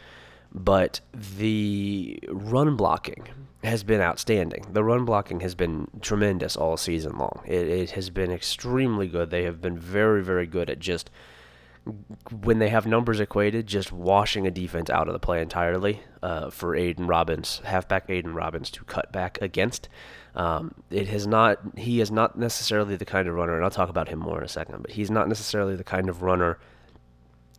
but 0.54 1.00
the 1.12 2.20
run 2.28 2.76
blocking 2.76 3.26
has 3.64 3.82
been 3.82 4.00
outstanding. 4.00 4.66
The 4.70 4.84
run 4.84 5.04
blocking 5.04 5.40
has 5.40 5.56
been 5.56 5.88
tremendous 6.00 6.56
all 6.56 6.76
season 6.76 7.18
long. 7.18 7.42
It, 7.44 7.66
it 7.66 7.90
has 7.90 8.08
been 8.08 8.30
extremely 8.30 9.08
good. 9.08 9.30
They 9.30 9.42
have 9.42 9.60
been 9.60 9.76
very, 9.76 10.22
very 10.22 10.46
good 10.46 10.70
at 10.70 10.78
just 10.78 11.10
when 12.42 12.58
they 12.58 12.68
have 12.68 12.86
numbers 12.86 13.20
equated, 13.20 13.66
just 13.66 13.92
washing 13.92 14.46
a 14.46 14.50
defense 14.50 14.90
out 14.90 15.06
of 15.06 15.12
the 15.12 15.20
play 15.20 15.40
entirely 15.40 16.00
uh, 16.22 16.50
for 16.50 16.74
Aidan 16.74 17.06
Robbins, 17.06 17.60
halfback 17.64 18.10
Aidan 18.10 18.34
Robbins, 18.34 18.70
to 18.70 18.84
cut 18.84 19.12
back 19.12 19.38
against. 19.40 19.88
Um, 20.34 20.74
it 20.90 21.08
has 21.08 21.26
not. 21.26 21.60
He 21.76 22.00
is 22.00 22.10
not 22.10 22.38
necessarily 22.38 22.96
the 22.96 23.04
kind 23.04 23.28
of 23.28 23.34
runner, 23.34 23.54
and 23.54 23.64
I'll 23.64 23.70
talk 23.70 23.88
about 23.88 24.08
him 24.08 24.18
more 24.18 24.38
in 24.38 24.44
a 24.44 24.48
second. 24.48 24.82
But 24.82 24.92
he's 24.92 25.10
not 25.10 25.28
necessarily 25.28 25.76
the 25.76 25.84
kind 25.84 26.08
of 26.08 26.22
runner 26.22 26.58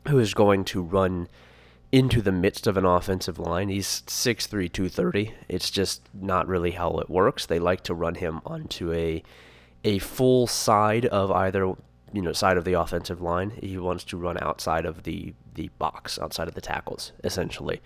who 0.07 0.19
is 0.19 0.33
going 0.33 0.65
to 0.65 0.81
run 0.81 1.27
into 1.91 2.21
the 2.21 2.31
midst 2.31 2.68
of 2.68 2.75
an 2.75 2.85
offensive 2.85 3.39
line. 3.39 3.69
He's 3.69 4.03
6'3", 4.07 4.50
230. 4.71 5.33
It's 5.47 5.71
just 5.71 6.01
not 6.13 6.47
really 6.47 6.71
how 6.71 6.97
it 6.97 7.09
works. 7.09 7.45
They 7.45 7.59
like 7.59 7.81
to 7.83 7.94
run 7.94 8.15
him 8.15 8.41
onto 8.45 8.91
a 8.91 9.23
a 9.83 10.00
full 10.00 10.47
side 10.47 11.06
of 11.06 11.31
either 11.31 11.73
you 12.13 12.21
know 12.21 12.33
side 12.33 12.57
of 12.57 12.65
the 12.65 12.74
offensive 12.74 13.21
line. 13.21 13.51
He 13.62 13.77
wants 13.77 14.04
to 14.06 14.18
run 14.18 14.38
outside 14.42 14.86
of 14.86 15.04
the 15.04 15.33
the 15.57 15.69
box, 15.80 16.18
outside 16.19 16.48
of 16.48 16.54
the 16.54 16.62
tackles, 16.62 17.12
essentially, 17.24 17.81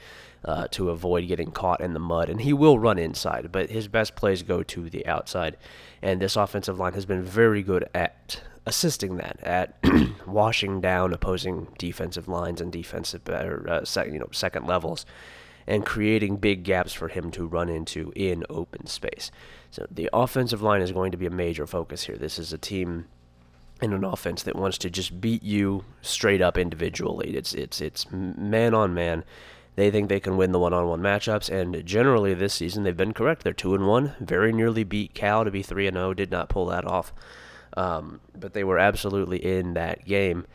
uh, 0.46 0.68
to 0.72 0.90
avoid 0.90 1.28
getting 1.28 1.52
caught 1.52 1.82
in 1.82 1.94
the 1.94 2.00
mud. 2.00 2.30
And 2.30 2.42
he 2.42 2.54
will 2.54 2.78
run 2.78 3.00
inside, 3.00 3.52
but 3.52 3.70
his 3.70 3.88
best 3.88 4.16
plays 4.16 4.44
go 4.44 4.62
to 4.62 4.90
the 4.90 5.08
outside. 5.08 5.58
And 6.02 6.22
this 6.22 6.36
offensive 6.36 6.78
line 6.78 6.94
has 6.94 7.06
been 7.06 7.24
very 7.24 7.64
good 7.64 7.88
at 7.96 8.42
assisting 8.66 9.18
that, 9.18 9.40
at 9.42 9.78
washing 10.28 10.82
down 10.82 11.14
opposing 11.14 11.70
defensive 11.80 12.28
lines 12.28 12.62
and 12.62 12.72
defensive 12.72 13.28
or 13.28 13.66
uh, 13.68 13.86
sec, 13.86 14.08
you 14.08 14.20
know 14.20 14.30
second 14.32 14.68
levels. 14.68 15.06
And 15.68 15.86
creating 15.86 16.38
big 16.38 16.64
gaps 16.64 16.92
for 16.92 17.08
him 17.08 17.30
to 17.32 17.46
run 17.46 17.70
into 17.70 18.12
in 18.16 18.44
open 18.50 18.88
space. 18.88 19.32
So 19.70 19.86
the 19.92 20.10
offensive 20.12 20.64
line 20.64 20.82
is 20.82 20.92
going 20.92 21.12
to 21.12 21.18
be 21.18 21.28
a 21.28 21.32
major 21.32 21.68
focus 21.68 22.04
here. 22.04 22.18
This 22.18 22.40
is 22.40 22.52
a 22.52 22.58
team 22.58 23.06
in 23.81 23.94
an 23.94 24.04
offense 24.04 24.44
that 24.44 24.56
wants 24.56 24.78
to 24.80 24.89
just 24.89 25.19
beat 25.19 25.44
you 25.44 25.83
straight 26.01 26.42
up 26.42 26.57
individually. 26.57 27.36
It's 27.36 27.54
it's 27.54 27.81
it's 27.81 28.12
man 28.12 28.74
on 28.74 28.94
man. 28.94 29.24
They 29.75 29.89
think 29.89 30.10
they 30.10 30.19
can 30.19 30.36
win 30.36 30.51
the 30.51 30.60
one-on-one 30.60 31.01
matchups, 31.01 31.50
and 31.50 31.86
generally 31.86 32.34
this 32.34 32.53
season 32.53 32.84
they've 32.84 32.96
been 32.96 33.13
correct. 33.13 33.44
They're 33.44 33.53
two 33.53 33.74
and 33.74 33.88
one, 33.88 34.15
very 34.20 34.51
nearly 34.51 34.84
beat 34.84 35.13
Cal 35.13 35.46
to 35.46 35.51
be 35.51 35.63
three 35.63 35.88
and 35.88 35.96
zero. 35.96 36.10
Oh, 36.10 36.13
did 36.13 36.29
not 36.29 36.50
pull 36.50 36.65
that 36.67 36.86
off, 36.86 37.13
um, 37.77 38.20
but 38.38 38.53
they 38.53 38.63
were 38.63 38.77
absolutely 38.77 39.38
in 39.38 39.74
that 39.74 40.06
game. 40.06 40.46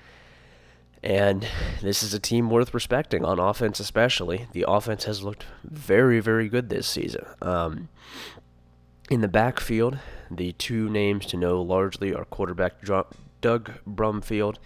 And 1.03 1.47
this 1.83 2.03
is 2.03 2.13
a 2.15 2.19
team 2.19 2.51
worth 2.51 2.75
respecting 2.75 3.25
on 3.25 3.39
offense, 3.39 3.81
especially. 3.81 4.49
The 4.53 4.65
offense 4.67 5.05
has 5.05 5.23
looked 5.23 5.47
very, 5.63 6.21
very 6.21 6.49
good 6.49 6.69
this 6.69 6.87
season. 6.87 7.25
Um, 7.41 7.89
in 9.09 9.21
the 9.21 9.29
backfield, 9.29 9.99
the 10.31 10.53
two 10.53 10.89
names 10.89 11.27
to 11.27 11.37
know 11.37 11.63
largely 11.63 12.15
are 12.15 12.25
quarterback 12.25 12.83
Doug 13.41 13.73
Brumfield 13.89 14.57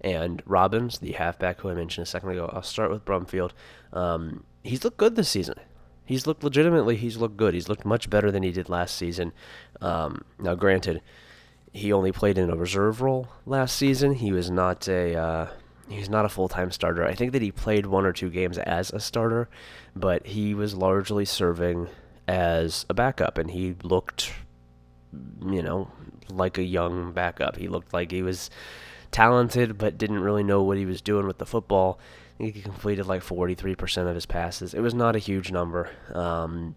and 0.00 0.42
Robbins, 0.46 0.98
the 0.98 1.12
halfback 1.12 1.60
who 1.60 1.70
I 1.70 1.74
mentioned 1.74 2.06
a 2.06 2.10
second 2.10 2.30
ago. 2.30 2.50
I'll 2.52 2.62
start 2.62 2.90
with 2.90 3.04
Brumfield. 3.04 3.50
Um, 3.92 4.44
he's 4.62 4.84
looked 4.84 4.96
good 4.96 5.16
this 5.16 5.28
season. 5.28 5.56
He's 6.04 6.26
looked 6.26 6.42
legitimately. 6.42 6.96
He's 6.96 7.16
looked 7.16 7.36
good. 7.36 7.52
He's 7.54 7.68
looked 7.68 7.84
much 7.84 8.08
better 8.08 8.30
than 8.30 8.42
he 8.42 8.50
did 8.50 8.68
last 8.68 8.96
season. 8.96 9.32
Um, 9.80 10.22
now, 10.38 10.54
granted, 10.54 11.02
he 11.72 11.92
only 11.92 12.12
played 12.12 12.38
in 12.38 12.50
a 12.50 12.56
reserve 12.56 13.02
role 13.02 13.28
last 13.44 13.76
season. 13.76 14.14
He 14.14 14.32
was 14.32 14.50
not 14.50 14.88
a 14.88 15.14
uh, 15.14 15.48
he's 15.88 16.08
not 16.08 16.24
a 16.24 16.28
full 16.30 16.48
time 16.48 16.70
starter. 16.70 17.04
I 17.04 17.14
think 17.14 17.32
that 17.32 17.42
he 17.42 17.52
played 17.52 17.86
one 17.86 18.06
or 18.06 18.12
two 18.12 18.30
games 18.30 18.56
as 18.58 18.90
a 18.90 19.00
starter, 19.00 19.48
but 19.94 20.26
he 20.26 20.54
was 20.54 20.74
largely 20.74 21.24
serving 21.24 21.88
as 22.26 22.86
a 22.88 22.94
backup, 22.94 23.36
and 23.36 23.50
he 23.50 23.74
looked 23.82 24.32
you 25.44 25.62
know, 25.62 25.90
like 26.30 26.58
a 26.58 26.62
young 26.62 27.12
backup. 27.12 27.56
He 27.56 27.68
looked 27.68 27.92
like 27.92 28.10
he 28.10 28.22
was 28.22 28.50
talented, 29.10 29.78
but 29.78 29.98
didn't 29.98 30.20
really 30.20 30.42
know 30.42 30.62
what 30.62 30.76
he 30.76 30.86
was 30.86 31.00
doing 31.00 31.26
with 31.26 31.38
the 31.38 31.46
football. 31.46 31.98
He 32.38 32.52
completed 32.52 33.06
like 33.06 33.22
43% 33.22 34.08
of 34.08 34.14
his 34.14 34.26
passes. 34.26 34.74
It 34.74 34.80
was 34.80 34.94
not 34.94 35.16
a 35.16 35.18
huge 35.18 35.50
number. 35.50 35.90
Um, 36.14 36.76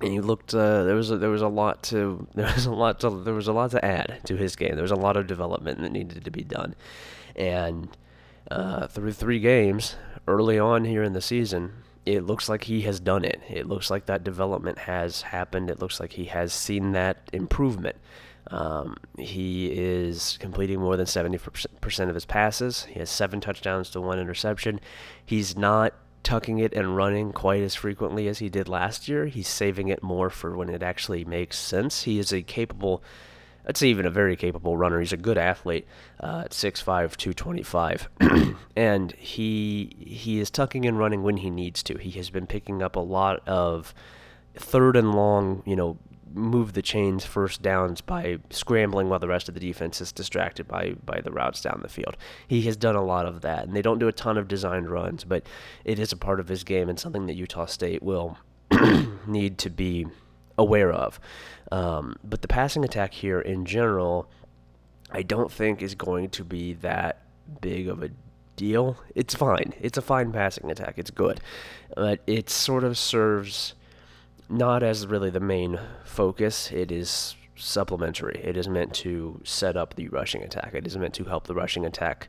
and 0.00 0.12
he 0.12 0.20
looked. 0.20 0.54
Uh, 0.54 0.84
there 0.84 0.94
was 0.94 1.10
a, 1.10 1.16
there 1.16 1.30
was 1.30 1.42
a 1.42 1.48
lot 1.48 1.82
to 1.84 2.26
there 2.34 2.52
was 2.52 2.66
a 2.66 2.72
lot 2.72 3.00
to 3.00 3.10
there 3.10 3.34
was 3.34 3.48
a 3.48 3.52
lot 3.52 3.70
to 3.70 3.84
add 3.84 4.20
to 4.24 4.36
his 4.36 4.56
game. 4.56 4.74
There 4.74 4.82
was 4.82 4.90
a 4.90 4.96
lot 4.96 5.16
of 5.16 5.26
development 5.26 5.80
that 5.80 5.92
needed 5.92 6.24
to 6.24 6.30
be 6.30 6.42
done, 6.42 6.74
and 7.34 7.96
uh, 8.50 8.86
through 8.88 9.12
three 9.12 9.40
games 9.40 9.96
early 10.26 10.58
on 10.58 10.84
here 10.84 11.02
in 11.02 11.12
the 11.12 11.20
season, 11.20 11.83
it 12.06 12.26
looks 12.26 12.48
like 12.48 12.64
he 12.64 12.82
has 12.82 13.00
done 13.00 13.24
it. 13.24 13.40
It 13.48 13.66
looks 13.66 13.90
like 13.90 14.06
that 14.06 14.24
development 14.24 14.78
has 14.78 15.22
happened. 15.22 15.70
It 15.70 15.80
looks 15.80 16.00
like 16.00 16.12
he 16.12 16.26
has 16.26 16.52
seen 16.52 16.92
that 16.92 17.18
improvement. 17.32 17.96
Um, 18.48 18.96
he 19.18 19.72
is 19.72 20.36
completing 20.38 20.80
more 20.80 20.96
than 20.96 21.06
70% 21.06 22.08
of 22.08 22.14
his 22.14 22.26
passes. 22.26 22.84
He 22.84 22.98
has 22.98 23.08
seven 23.08 23.40
touchdowns 23.40 23.90
to 23.90 24.00
one 24.00 24.18
interception. 24.18 24.80
He's 25.24 25.56
not 25.56 25.94
tucking 26.22 26.58
it 26.58 26.72
and 26.74 26.96
running 26.96 27.32
quite 27.32 27.62
as 27.62 27.74
frequently 27.74 28.28
as 28.28 28.38
he 28.38 28.48
did 28.48 28.68
last 28.68 29.08
year. 29.08 29.26
He's 29.26 29.48
saving 29.48 29.88
it 29.88 30.02
more 30.02 30.30
for 30.30 30.56
when 30.56 30.68
it 30.68 30.82
actually 30.82 31.24
makes 31.24 31.58
sense. 31.58 32.02
He 32.02 32.18
is 32.18 32.32
a 32.32 32.42
capable, 32.42 33.02
Say 33.74 33.88
even 33.88 34.06
a 34.06 34.10
very 34.10 34.36
capable 34.36 34.76
runner. 34.76 35.00
He's 35.00 35.12
a 35.12 35.16
good 35.16 35.38
athlete 35.38 35.86
uh, 36.20 36.42
at 36.44 36.50
6'5", 36.50 37.16
225. 37.16 38.08
and 38.76 39.12
he 39.12 39.96
he 39.98 40.38
is 40.38 40.50
tucking 40.50 40.86
and 40.86 40.98
running 40.98 41.22
when 41.22 41.38
he 41.38 41.50
needs 41.50 41.82
to. 41.84 41.98
He 41.98 42.10
has 42.12 42.30
been 42.30 42.46
picking 42.46 42.82
up 42.82 42.94
a 42.94 43.00
lot 43.00 43.46
of 43.48 43.94
third 44.54 44.96
and 44.96 45.14
long, 45.14 45.62
you 45.64 45.76
know, 45.76 45.98
move 46.34 46.72
the 46.72 46.82
chains 46.82 47.24
first 47.24 47.62
downs 47.62 48.00
by 48.00 48.38
scrambling 48.50 49.08
while 49.08 49.20
the 49.20 49.28
rest 49.28 49.48
of 49.48 49.54
the 49.54 49.60
defense 49.60 50.00
is 50.00 50.12
distracted 50.12 50.66
by 50.68 50.94
by 51.04 51.20
the 51.20 51.30
routes 51.30 51.60
down 51.62 51.80
the 51.82 51.88
field. 51.88 52.16
He 52.46 52.62
has 52.62 52.76
done 52.76 52.96
a 52.96 53.04
lot 53.04 53.26
of 53.26 53.40
that, 53.42 53.64
and 53.64 53.74
they 53.74 53.82
don't 53.82 53.98
do 53.98 54.08
a 54.08 54.12
ton 54.12 54.36
of 54.36 54.48
designed 54.48 54.90
runs, 54.90 55.24
but 55.24 55.46
it 55.84 55.98
is 55.98 56.12
a 56.12 56.16
part 56.16 56.40
of 56.40 56.48
his 56.48 56.64
game 56.64 56.88
and 56.88 56.98
something 56.98 57.26
that 57.26 57.34
Utah 57.34 57.66
State 57.66 58.02
will 58.02 58.38
need 59.26 59.58
to 59.58 59.70
be 59.70 60.06
aware 60.58 60.92
of. 60.92 61.20
Um, 61.72 62.16
but 62.22 62.42
the 62.42 62.48
passing 62.48 62.84
attack 62.84 63.14
here 63.14 63.40
in 63.40 63.64
general, 63.64 64.28
I 65.10 65.22
don't 65.22 65.50
think 65.50 65.82
is 65.82 65.94
going 65.94 66.30
to 66.30 66.44
be 66.44 66.74
that 66.74 67.22
big 67.60 67.88
of 67.88 68.02
a 68.02 68.10
deal. 68.56 68.96
It's 69.14 69.34
fine. 69.34 69.74
It's 69.80 69.98
a 69.98 70.02
fine 70.02 70.32
passing 70.32 70.70
attack. 70.70 70.94
It's 70.96 71.10
good, 71.10 71.40
but 71.96 72.20
it 72.26 72.48
sort 72.50 72.84
of 72.84 72.96
serves 72.96 73.74
not 74.48 74.82
as 74.82 75.06
really 75.06 75.30
the 75.30 75.40
main 75.40 75.80
focus. 76.04 76.70
It 76.70 76.92
is 76.92 77.34
supplementary. 77.56 78.40
It 78.42 78.56
is 78.56 78.68
meant 78.68 78.94
to 78.94 79.40
set 79.44 79.76
up 79.76 79.94
the 79.94 80.08
rushing 80.08 80.42
attack. 80.42 80.74
It 80.74 80.86
is 80.86 80.96
meant 80.96 81.14
to 81.14 81.24
help 81.24 81.46
the 81.46 81.54
rushing 81.54 81.86
attack. 81.86 82.28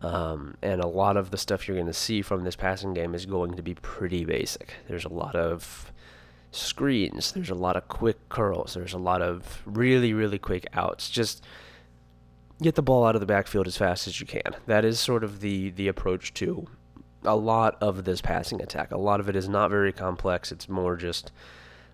Um, 0.00 0.56
and 0.62 0.80
a 0.80 0.86
lot 0.86 1.16
of 1.16 1.30
the 1.30 1.36
stuff 1.36 1.68
you're 1.68 1.76
going 1.76 1.86
to 1.86 1.92
see 1.92 2.22
from 2.22 2.44
this 2.44 2.56
passing 2.56 2.94
game 2.94 3.14
is 3.14 3.26
going 3.26 3.54
to 3.54 3.62
be 3.62 3.74
pretty 3.74 4.24
basic. 4.24 4.74
There's 4.88 5.04
a 5.04 5.12
lot 5.12 5.36
of 5.36 5.91
screens. 6.52 7.32
There's 7.32 7.50
a 7.50 7.54
lot 7.54 7.76
of 7.76 7.88
quick 7.88 8.28
curls. 8.28 8.74
There's 8.74 8.92
a 8.92 8.98
lot 8.98 9.22
of 9.22 9.62
really, 9.64 10.12
really 10.12 10.38
quick 10.38 10.66
outs. 10.72 11.10
Just 11.10 11.42
get 12.62 12.76
the 12.76 12.82
ball 12.82 13.04
out 13.04 13.16
of 13.16 13.20
the 13.20 13.26
backfield 13.26 13.66
as 13.66 13.76
fast 13.76 14.06
as 14.06 14.20
you 14.20 14.26
can. 14.26 14.54
That 14.66 14.84
is 14.84 15.00
sort 15.00 15.24
of 15.24 15.40
the 15.40 15.70
the 15.70 15.88
approach 15.88 16.32
to 16.34 16.68
a 17.24 17.36
lot 17.36 17.76
of 17.80 18.04
this 18.04 18.20
passing 18.20 18.60
attack. 18.60 18.92
A 18.92 18.98
lot 18.98 19.20
of 19.20 19.28
it 19.28 19.36
is 19.36 19.48
not 19.48 19.70
very 19.70 19.92
complex. 19.92 20.52
It's 20.52 20.68
more 20.68 20.96
just 20.96 21.32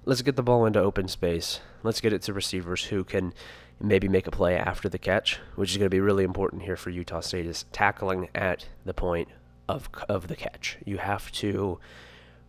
let's 0.04 0.22
get 0.22 0.36
the 0.36 0.42
ball 0.42 0.66
into 0.66 0.80
open 0.80 1.08
space. 1.08 1.60
Let's 1.82 2.00
get 2.00 2.12
it 2.12 2.22
to 2.22 2.32
receivers 2.32 2.84
who 2.84 3.04
can 3.04 3.32
maybe 3.80 4.08
make 4.08 4.26
a 4.26 4.32
play 4.32 4.56
after 4.56 4.88
the 4.88 4.98
catch, 4.98 5.38
which 5.54 5.70
is 5.70 5.76
going 5.76 5.86
to 5.86 5.90
be 5.90 6.00
really 6.00 6.24
important 6.24 6.62
here 6.62 6.76
for 6.76 6.90
Utah 6.90 7.20
State 7.20 7.46
is 7.46 7.64
tackling 7.72 8.28
at 8.34 8.66
the 8.84 8.94
point 8.94 9.28
of 9.68 9.88
of 10.08 10.28
the 10.28 10.36
catch. 10.36 10.78
You 10.84 10.98
have 10.98 11.30
to 11.32 11.78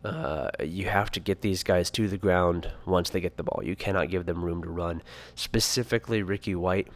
uh, 0.04 0.50
you 0.64 0.88
have 0.88 1.12
to 1.12 1.20
get 1.20 1.42
these 1.42 1.64
guys 1.64 1.92
to 1.92 2.08
the 2.08 2.18
ground 2.18 2.72
once 2.86 3.10
they 3.10 3.20
get 3.20 3.38
the 3.38 3.44
ball. 3.44 3.62
You 3.64 3.76
cannot 3.76 4.10
give 4.10 4.26
them 4.26 4.44
room 4.44 4.64
to 4.64 4.70
run. 4.70 5.02
Specifically, 5.36 6.24
Ricky 6.24 6.56
White 6.56 6.88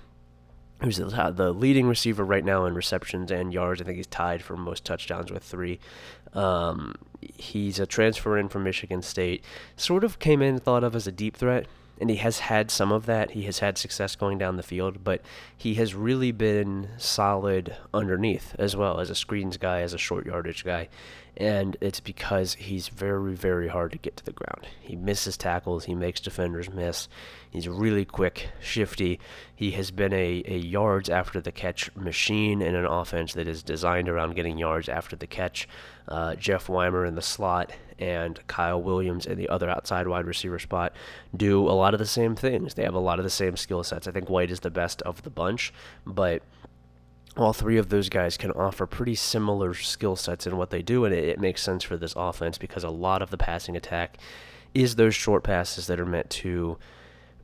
who's 0.83 0.98
the 0.98 1.53
leading 1.55 1.88
receiver 1.88 2.25
right 2.25 2.43
now 2.43 2.65
in 2.65 2.75
receptions 2.75 3.31
and 3.31 3.53
yards. 3.53 3.81
I 3.81 3.86
think 3.86 3.98
he's 3.98 4.07
tied 4.07 4.43
for 4.43 4.57
most 4.57 4.83
touchdowns 4.83 5.31
with 5.31 5.43
three. 5.43 5.79
Um, 6.33 6.95
he's 7.22 7.79
a 7.79 7.86
transfer 7.86 8.38
in 8.38 8.50
from 8.50 8.63
Michigan 8.63 9.01
State. 9.01 9.43
Sort 9.77 10.03
of 10.03 10.19
came 10.19 10.41
in 10.41 10.60
thought 10.60 10.83
of 10.83 10.95
as 10.95 11.07
a 11.07 11.12
deep 11.12 11.38
threat, 11.38 11.67
and 12.01 12.10
he 12.10 12.17
has 12.17 12.39
had 12.39 12.69
some 12.69 12.91
of 12.91 13.05
that. 13.05 13.31
He 13.31 13.43
has 13.43 13.60
had 13.60 13.77
success 13.77 14.17
going 14.17 14.38
down 14.38 14.57
the 14.57 14.63
field, 14.63 15.05
but 15.05 15.22
he 15.55 15.75
has 15.75 15.95
really 15.95 16.33
been 16.33 16.89
solid 16.98 17.77
underneath 17.93 18.53
as 18.60 18.75
well 18.75 19.00
as 19.00 19.10
a 19.10 19.15
screens 19.15 19.55
guy, 19.55 19.81
as 19.81 19.93
a 19.93 19.98
short 19.98 20.25
yardage 20.25 20.65
guy 20.65 20.89
and 21.36 21.75
it's 21.82 22.00
because 22.00 22.54
he's 22.56 22.90
very, 22.90 23.34
very 23.34 23.68
hard 23.68 23.92
to 23.92 23.98
get 23.98 24.16
to 24.18 24.25
the 24.25 24.32
ground. 24.32 24.68
He 24.80 24.96
misses 24.96 25.36
tackles, 25.36 25.86
he 25.86 25.96
makes 25.96 26.20
defenders 26.20 26.70
miss. 26.70 27.08
He's 27.50 27.68
really 27.68 28.06
quick, 28.06 28.50
shifty. 28.62 29.20
He 29.56 29.72
has 29.72 29.92
been 29.92 30.13
a, 30.13 30.44
a 30.46 30.58
yards 30.58 31.10
after 31.10 31.40
the 31.42 31.52
catch 31.52 31.96
machine 31.96 32.62
in 32.62 32.75
an 32.75 32.86
offense 32.86 33.34
that 33.34 33.48
is 33.48 33.63
designed 33.63 34.10
around 34.10 34.36
getting 34.36 34.58
yards 34.58 34.90
after 34.90 35.16
the 35.16 35.28
catch. 35.28 35.68
Uh, 36.08 36.36
Jeff 36.36 36.70
Weimer 36.70 37.06
in 37.06 37.16
the 37.16 37.22
slot 37.22 37.72
and 38.00 38.46
Kyle 38.48 38.82
Williams 38.82 39.25
in 39.25 39.38
the 39.38 39.50
other 39.50 39.70
outside 39.70 40.08
wide 40.08 40.25
receiver 40.25 40.60
spot 40.60 40.94
do 41.36 41.68
a 41.68 41.72
lot 41.72 41.94
of 41.94 42.00
the 42.00 42.06
same 42.06 42.36
things. 42.36 42.74
They 42.74 42.84
have 42.84 42.96
a 42.96 43.00
lot 43.00 43.20
of 43.20 43.24
the 43.24 43.30
same 43.30 43.56
skill 43.56 43.84
sets. 43.84 44.08
I 44.08 44.12
think 44.12 44.30
White 44.30 44.52
is 44.52 44.60
the 44.60 44.72
best 44.72 45.02
of 45.04 45.24
the 45.24 45.30
bunch, 45.30 45.74
but 46.06 46.44
all 47.36 47.54
three 47.54 47.78
of 47.78 47.90
those 47.90 48.10
guys 48.10 48.38
can 48.38 48.52
offer 48.52 48.86
pretty 48.86 49.16
similar 49.16 49.74
skill 49.74 50.16
sets 50.16 50.46
in 50.46 50.58
what 50.58 50.70
they 50.70 50.82
do, 50.82 51.06
and 51.06 51.13
it, 51.13 51.24
it, 51.24 51.40
makes 51.40 51.63
sense 51.63 51.84
for 51.84 51.98
this 51.98 52.13
offense 52.16 52.58
because 52.58 52.84
a 52.84 52.90
lot 52.90 53.22
of 53.22 53.32
the 53.32 53.38
passing 53.38 53.75
attack 53.75 54.18
is 54.74 54.96
those 54.96 55.16
short 55.16 55.44
passes 55.44 55.88
that 55.88 56.00
are 56.00 56.06
meant 56.06 56.30
to 56.30 56.78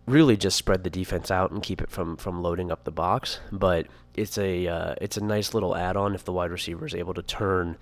really 0.05 0.38
just 0.38 0.58
spread 0.58 0.84
the 0.84 0.89
defense 0.89 1.29
out 1.29 1.51
and 1.51 1.62
keep 1.63 1.81
it 1.81 1.89
from 1.89 2.17
from 2.17 2.41
loading 2.41 2.72
up 2.72 2.84
the 2.84 2.91
box. 2.91 3.39
But 3.51 3.88
it's 4.15 4.38
a 4.38 4.67
uh, 4.67 4.96
it's 5.01 5.17
a 5.17 5.24
nice 5.24 5.53
little 5.53 5.75
add-on 5.75 6.13
if 6.13 6.24
the 6.24 6.34
wide 6.34 6.51
receiver 6.51 6.86
is 6.86 6.96
able 6.96 7.13
to 7.15 7.24
turn 7.24 7.77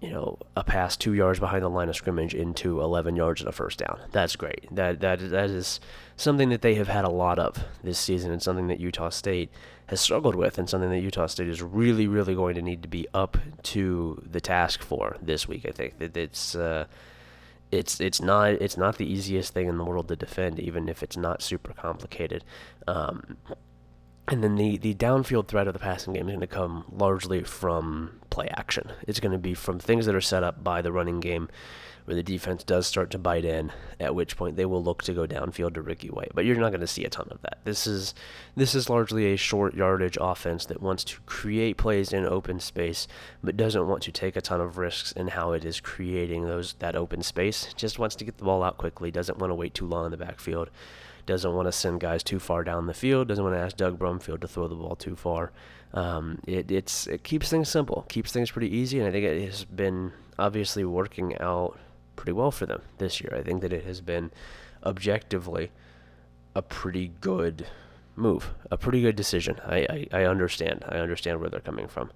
you 0.00 0.10
know, 0.10 0.38
a 0.56 0.64
pass 0.64 0.96
two 0.96 1.12
yards 1.12 1.38
behind 1.38 1.62
the 1.62 1.68
line 1.68 1.88
of 1.88 1.96
scrimmage 1.96 2.34
into 2.34 2.80
11 2.80 3.16
yards 3.16 3.42
and 3.42 3.48
a 3.48 3.52
first 3.52 3.78
down. 3.78 4.00
That's 4.12 4.34
great. 4.34 4.66
That 4.74 5.00
that 5.00 5.18
that 5.30 5.50
is 5.50 5.78
something 6.16 6.48
that 6.48 6.62
they 6.62 6.74
have 6.76 6.88
had 6.88 7.04
a 7.04 7.10
lot 7.10 7.38
of 7.38 7.64
this 7.84 7.98
season, 7.98 8.32
and 8.32 8.42
something 8.42 8.68
that 8.68 8.80
Utah 8.80 9.10
State 9.10 9.50
has 9.86 10.00
struggled 10.00 10.36
with, 10.36 10.58
and 10.58 10.70
something 10.70 10.90
that 10.90 11.00
Utah 11.00 11.26
State 11.26 11.48
is 11.48 11.62
really, 11.62 12.06
really 12.06 12.34
going 12.34 12.54
to 12.54 12.62
need 12.62 12.82
to 12.82 12.88
be 12.88 13.06
up 13.12 13.36
to 13.64 14.22
the 14.24 14.40
task 14.40 14.82
for 14.82 15.16
this 15.20 15.46
week. 15.46 15.66
I 15.68 15.72
think 15.72 15.98
that 15.98 16.16
it's. 16.16 16.54
Uh, 16.54 16.86
it's 17.72 18.00
it's 18.00 18.20
not 18.20 18.50
it's 18.54 18.76
not 18.76 18.98
the 18.98 19.06
easiest 19.06 19.54
thing 19.54 19.68
in 19.68 19.78
the 19.78 19.84
world 19.84 20.08
to 20.08 20.16
defend, 20.16 20.58
even 20.58 20.88
if 20.88 21.04
it's 21.04 21.16
not 21.16 21.40
super 21.40 21.72
complicated. 21.72 22.42
Um, 22.88 23.36
and 24.30 24.44
then 24.44 24.54
the, 24.54 24.78
the 24.78 24.94
downfield 24.94 25.48
threat 25.48 25.66
of 25.66 25.72
the 25.72 25.80
passing 25.80 26.14
game 26.14 26.28
is 26.28 26.32
going 26.32 26.40
to 26.40 26.46
come 26.46 26.84
largely 26.96 27.42
from 27.42 28.20
play 28.30 28.48
action. 28.56 28.92
It's 29.06 29.18
going 29.18 29.32
to 29.32 29.38
be 29.38 29.54
from 29.54 29.80
things 29.80 30.06
that 30.06 30.14
are 30.14 30.20
set 30.20 30.44
up 30.44 30.62
by 30.62 30.80
the 30.80 30.92
running 30.92 31.18
game 31.18 31.48
where 32.04 32.14
the 32.14 32.22
defense 32.22 32.62
does 32.62 32.86
start 32.86 33.10
to 33.10 33.18
bite 33.18 33.44
in, 33.44 33.72
at 33.98 34.14
which 34.14 34.36
point 34.36 34.56
they 34.56 34.64
will 34.64 34.82
look 34.82 35.02
to 35.02 35.12
go 35.12 35.26
downfield 35.26 35.74
to 35.74 35.82
Ricky 35.82 36.08
White. 36.08 36.30
But 36.32 36.44
you're 36.44 36.56
not 36.56 36.70
going 36.70 36.80
to 36.80 36.86
see 36.86 37.04
a 37.04 37.10
ton 37.10 37.28
of 37.30 37.42
that. 37.42 37.58
This 37.64 37.86
is 37.88 38.14
this 38.54 38.74
is 38.74 38.88
largely 38.88 39.32
a 39.32 39.36
short 39.36 39.74
yardage 39.74 40.16
offense 40.20 40.64
that 40.66 40.80
wants 40.80 41.04
to 41.04 41.20
create 41.26 41.76
plays 41.76 42.12
in 42.12 42.24
open 42.24 42.60
space, 42.60 43.08
but 43.42 43.56
doesn't 43.56 43.88
want 43.88 44.02
to 44.04 44.12
take 44.12 44.36
a 44.36 44.40
ton 44.40 44.60
of 44.60 44.78
risks 44.78 45.12
in 45.12 45.28
how 45.28 45.52
it 45.52 45.64
is 45.64 45.80
creating 45.80 46.46
those 46.46 46.74
that 46.74 46.96
open 46.96 47.22
space. 47.22 47.74
Just 47.74 47.98
wants 47.98 48.16
to 48.16 48.24
get 48.24 48.38
the 48.38 48.44
ball 48.44 48.62
out 48.62 48.78
quickly, 48.78 49.10
doesn't 49.10 49.38
want 49.38 49.50
to 49.50 49.56
wait 49.56 49.74
too 49.74 49.86
long 49.86 50.06
in 50.06 50.10
the 50.12 50.16
backfield 50.16 50.70
doesn't 51.30 51.54
want 51.54 51.68
to 51.68 51.72
send 51.72 52.00
guys 52.00 52.24
too 52.24 52.40
far 52.40 52.64
down 52.64 52.86
the 52.86 52.94
field, 52.94 53.28
doesn't 53.28 53.44
want 53.44 53.54
to 53.54 53.60
ask 53.60 53.76
Doug 53.76 53.98
Brumfield 53.98 54.40
to 54.40 54.48
throw 54.48 54.66
the 54.66 54.74
ball 54.74 54.96
too 54.96 55.14
far. 55.14 55.52
Um, 55.94 56.40
it, 56.46 56.70
it's 56.70 57.06
it 57.06 57.22
keeps 57.22 57.48
things 57.48 57.68
simple, 57.68 58.04
keeps 58.08 58.32
things 58.32 58.50
pretty 58.50 58.68
easy, 58.68 58.98
and 58.98 59.06
I 59.06 59.12
think 59.12 59.24
it 59.24 59.44
has 59.46 59.64
been 59.64 60.12
obviously 60.38 60.84
working 60.84 61.38
out 61.38 61.78
pretty 62.16 62.32
well 62.32 62.50
for 62.50 62.66
them 62.66 62.82
this 62.98 63.20
year. 63.20 63.32
I 63.36 63.42
think 63.42 63.60
that 63.62 63.72
it 63.72 63.84
has 63.84 64.00
been 64.00 64.32
objectively 64.84 65.70
a 66.56 66.62
pretty 66.62 67.12
good 67.20 67.66
move, 68.16 68.52
a 68.70 68.76
pretty 68.76 69.00
good 69.00 69.14
decision. 69.14 69.60
I, 69.64 70.08
I, 70.12 70.22
I 70.22 70.24
understand. 70.24 70.84
I 70.88 70.96
understand 70.96 71.40
where 71.40 71.48
they're 71.48 71.60
coming 71.60 71.86
from. 71.86 72.10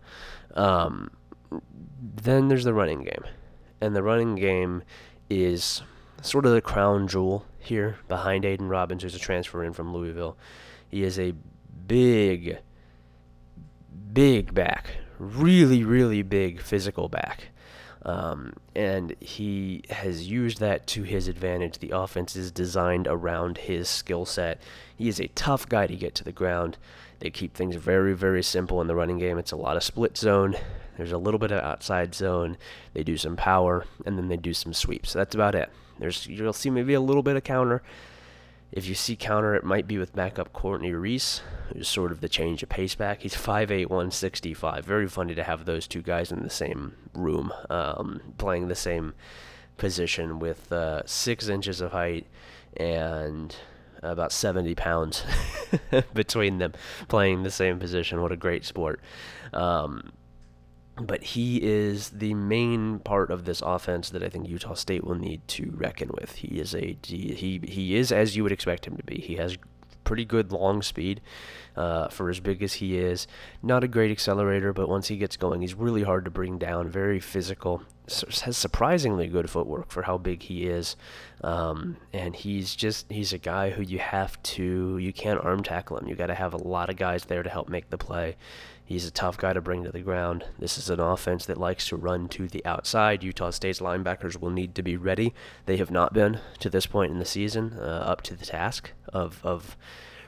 Um, 0.54 1.10
then 2.02 2.48
there's 2.48 2.64
the 2.64 2.74
running 2.74 3.04
game, 3.04 3.24
and 3.80 3.94
the 3.94 4.02
running 4.02 4.34
game 4.34 4.82
is 5.30 5.82
sort 6.22 6.46
of 6.46 6.52
the 6.52 6.60
crown 6.60 7.08
jewel 7.08 7.44
here 7.58 7.98
behind 8.08 8.44
Aidan 8.44 8.68
Robbins, 8.68 9.02
who's 9.02 9.14
a 9.14 9.18
transfer 9.18 9.64
in 9.64 9.72
from 9.72 9.92
Louisville. 9.92 10.36
He 10.88 11.02
is 11.02 11.18
a 11.18 11.34
big, 11.86 12.58
big 14.12 14.54
back, 14.54 14.98
really, 15.18 15.84
really 15.84 16.22
big 16.22 16.60
physical 16.60 17.08
back. 17.08 17.48
Um, 18.02 18.52
and 18.74 19.14
he 19.20 19.82
has 19.88 20.28
used 20.28 20.60
that 20.60 20.86
to 20.88 21.04
his 21.04 21.26
advantage. 21.26 21.78
The 21.78 21.96
offense 21.96 22.36
is 22.36 22.50
designed 22.50 23.06
around 23.08 23.56
his 23.56 23.88
skill 23.88 24.26
set. 24.26 24.60
He 24.94 25.08
is 25.08 25.18
a 25.18 25.28
tough 25.28 25.68
guy 25.68 25.86
to 25.86 25.96
get 25.96 26.14
to 26.16 26.24
the 26.24 26.32
ground. 26.32 26.76
They 27.20 27.30
keep 27.30 27.54
things 27.54 27.76
very, 27.76 28.12
very 28.12 28.42
simple 28.42 28.82
in 28.82 28.88
the 28.88 28.94
running 28.94 29.18
game. 29.18 29.38
It's 29.38 29.52
a 29.52 29.56
lot 29.56 29.78
of 29.78 29.82
split 29.82 30.18
zone. 30.18 30.56
There's 30.98 31.12
a 31.12 31.18
little 31.18 31.38
bit 31.38 31.50
of 31.50 31.64
outside 31.64 32.14
zone. 32.14 32.58
They 32.92 33.02
do 33.02 33.16
some 33.16 33.36
power, 33.36 33.86
and 34.04 34.18
then 34.18 34.28
they 34.28 34.36
do 34.36 34.52
some 34.52 34.74
sweeps. 34.74 35.12
That's 35.12 35.34
about 35.34 35.54
it. 35.54 35.70
There's 35.98 36.26
you'll 36.26 36.52
see 36.52 36.70
maybe 36.70 36.94
a 36.94 37.00
little 37.00 37.22
bit 37.22 37.36
of 37.36 37.44
counter. 37.44 37.82
If 38.72 38.88
you 38.88 38.94
see 38.96 39.14
counter, 39.14 39.54
it 39.54 39.62
might 39.62 39.86
be 39.86 39.98
with 39.98 40.16
backup 40.16 40.52
Courtney 40.52 40.92
Reese, 40.92 41.42
who's 41.72 41.86
sort 41.86 42.10
of 42.10 42.20
the 42.20 42.28
change 42.28 42.62
of 42.64 42.68
pace 42.68 42.96
back. 42.96 43.22
He's 43.22 43.36
5'8", 43.36 43.88
165. 43.88 44.84
Very 44.84 45.06
funny 45.06 45.34
to 45.36 45.44
have 45.44 45.64
those 45.64 45.86
two 45.86 46.02
guys 46.02 46.32
in 46.32 46.42
the 46.42 46.50
same 46.50 46.96
room, 47.14 47.52
um, 47.70 48.20
playing 48.36 48.66
the 48.66 48.74
same 48.74 49.14
position 49.76 50.40
with 50.40 50.72
uh, 50.72 51.02
six 51.06 51.48
inches 51.48 51.80
of 51.80 51.92
height 51.92 52.26
and 52.76 53.54
about 54.02 54.32
70 54.32 54.74
pounds 54.74 55.24
between 56.14 56.58
them 56.58 56.72
playing 57.08 57.42
the 57.42 57.50
same 57.50 57.78
position. 57.78 58.20
What 58.20 58.32
a 58.32 58.36
great 58.36 58.64
sport. 58.64 59.00
Um, 59.52 60.12
but 60.96 61.22
he 61.24 61.60
is 61.62 62.10
the 62.10 62.34
main 62.34 63.00
part 63.00 63.30
of 63.30 63.44
this 63.44 63.62
offense 63.62 64.10
that 64.10 64.22
I 64.22 64.28
think 64.28 64.48
Utah 64.48 64.74
State 64.74 65.04
will 65.04 65.16
need 65.16 65.46
to 65.48 65.72
reckon 65.76 66.10
with. 66.14 66.36
He 66.36 66.60
is 66.60 66.74
a 66.74 66.96
he 67.02 67.60
he 67.64 67.96
is 67.96 68.12
as 68.12 68.36
you 68.36 68.42
would 68.42 68.52
expect 68.52 68.86
him 68.86 68.96
to 68.96 69.02
be. 69.02 69.16
He 69.20 69.36
has 69.36 69.58
pretty 70.04 70.24
good 70.24 70.52
long 70.52 70.82
speed 70.82 71.20
uh, 71.76 72.08
for 72.08 72.30
as 72.30 72.38
big 72.38 72.62
as 72.62 72.74
he 72.74 72.98
is. 72.98 73.26
Not 73.62 73.82
a 73.82 73.88
great 73.88 74.10
accelerator, 74.10 74.72
but 74.72 74.88
once 74.88 75.08
he 75.08 75.16
gets 75.16 75.36
going, 75.36 75.62
he's 75.62 75.74
really 75.74 76.02
hard 76.02 76.24
to 76.26 76.30
bring 76.30 76.58
down. 76.58 76.88
Very 76.88 77.18
physical. 77.18 77.82
Has 78.42 78.58
surprisingly 78.58 79.28
good 79.28 79.48
footwork 79.48 79.90
for 79.90 80.02
how 80.02 80.18
big 80.18 80.42
he 80.42 80.66
is, 80.66 80.94
um, 81.42 81.96
and 82.12 82.36
he's 82.36 82.76
just 82.76 83.10
he's 83.10 83.32
a 83.32 83.38
guy 83.38 83.70
who 83.70 83.80
you 83.80 83.98
have 83.98 84.40
to 84.42 84.98
you 84.98 85.10
can't 85.10 85.42
arm 85.42 85.62
tackle 85.62 85.96
him. 85.96 86.06
You 86.06 86.14
got 86.14 86.26
to 86.26 86.34
have 86.34 86.52
a 86.52 86.58
lot 86.58 86.90
of 86.90 86.96
guys 86.96 87.24
there 87.24 87.42
to 87.42 87.48
help 87.48 87.70
make 87.70 87.88
the 87.88 87.96
play. 87.96 88.36
He's 88.86 89.06
a 89.06 89.10
tough 89.10 89.38
guy 89.38 89.54
to 89.54 89.62
bring 89.62 89.82
to 89.84 89.90
the 89.90 90.00
ground. 90.00 90.44
This 90.58 90.76
is 90.76 90.90
an 90.90 91.00
offense 91.00 91.46
that 91.46 91.56
likes 91.56 91.88
to 91.88 91.96
run 91.96 92.28
to 92.28 92.48
the 92.48 92.64
outside. 92.66 93.24
Utah 93.24 93.50
State's 93.50 93.80
linebackers 93.80 94.38
will 94.38 94.50
need 94.50 94.74
to 94.74 94.82
be 94.82 94.96
ready. 94.96 95.32
They 95.64 95.78
have 95.78 95.90
not 95.90 96.12
been 96.12 96.40
to 96.58 96.68
this 96.68 96.84
point 96.84 97.10
in 97.10 97.18
the 97.18 97.24
season 97.24 97.78
uh, 97.78 97.82
up 97.82 98.20
to 98.22 98.34
the 98.34 98.44
task 98.44 98.92
of, 99.10 99.40
of 99.42 99.76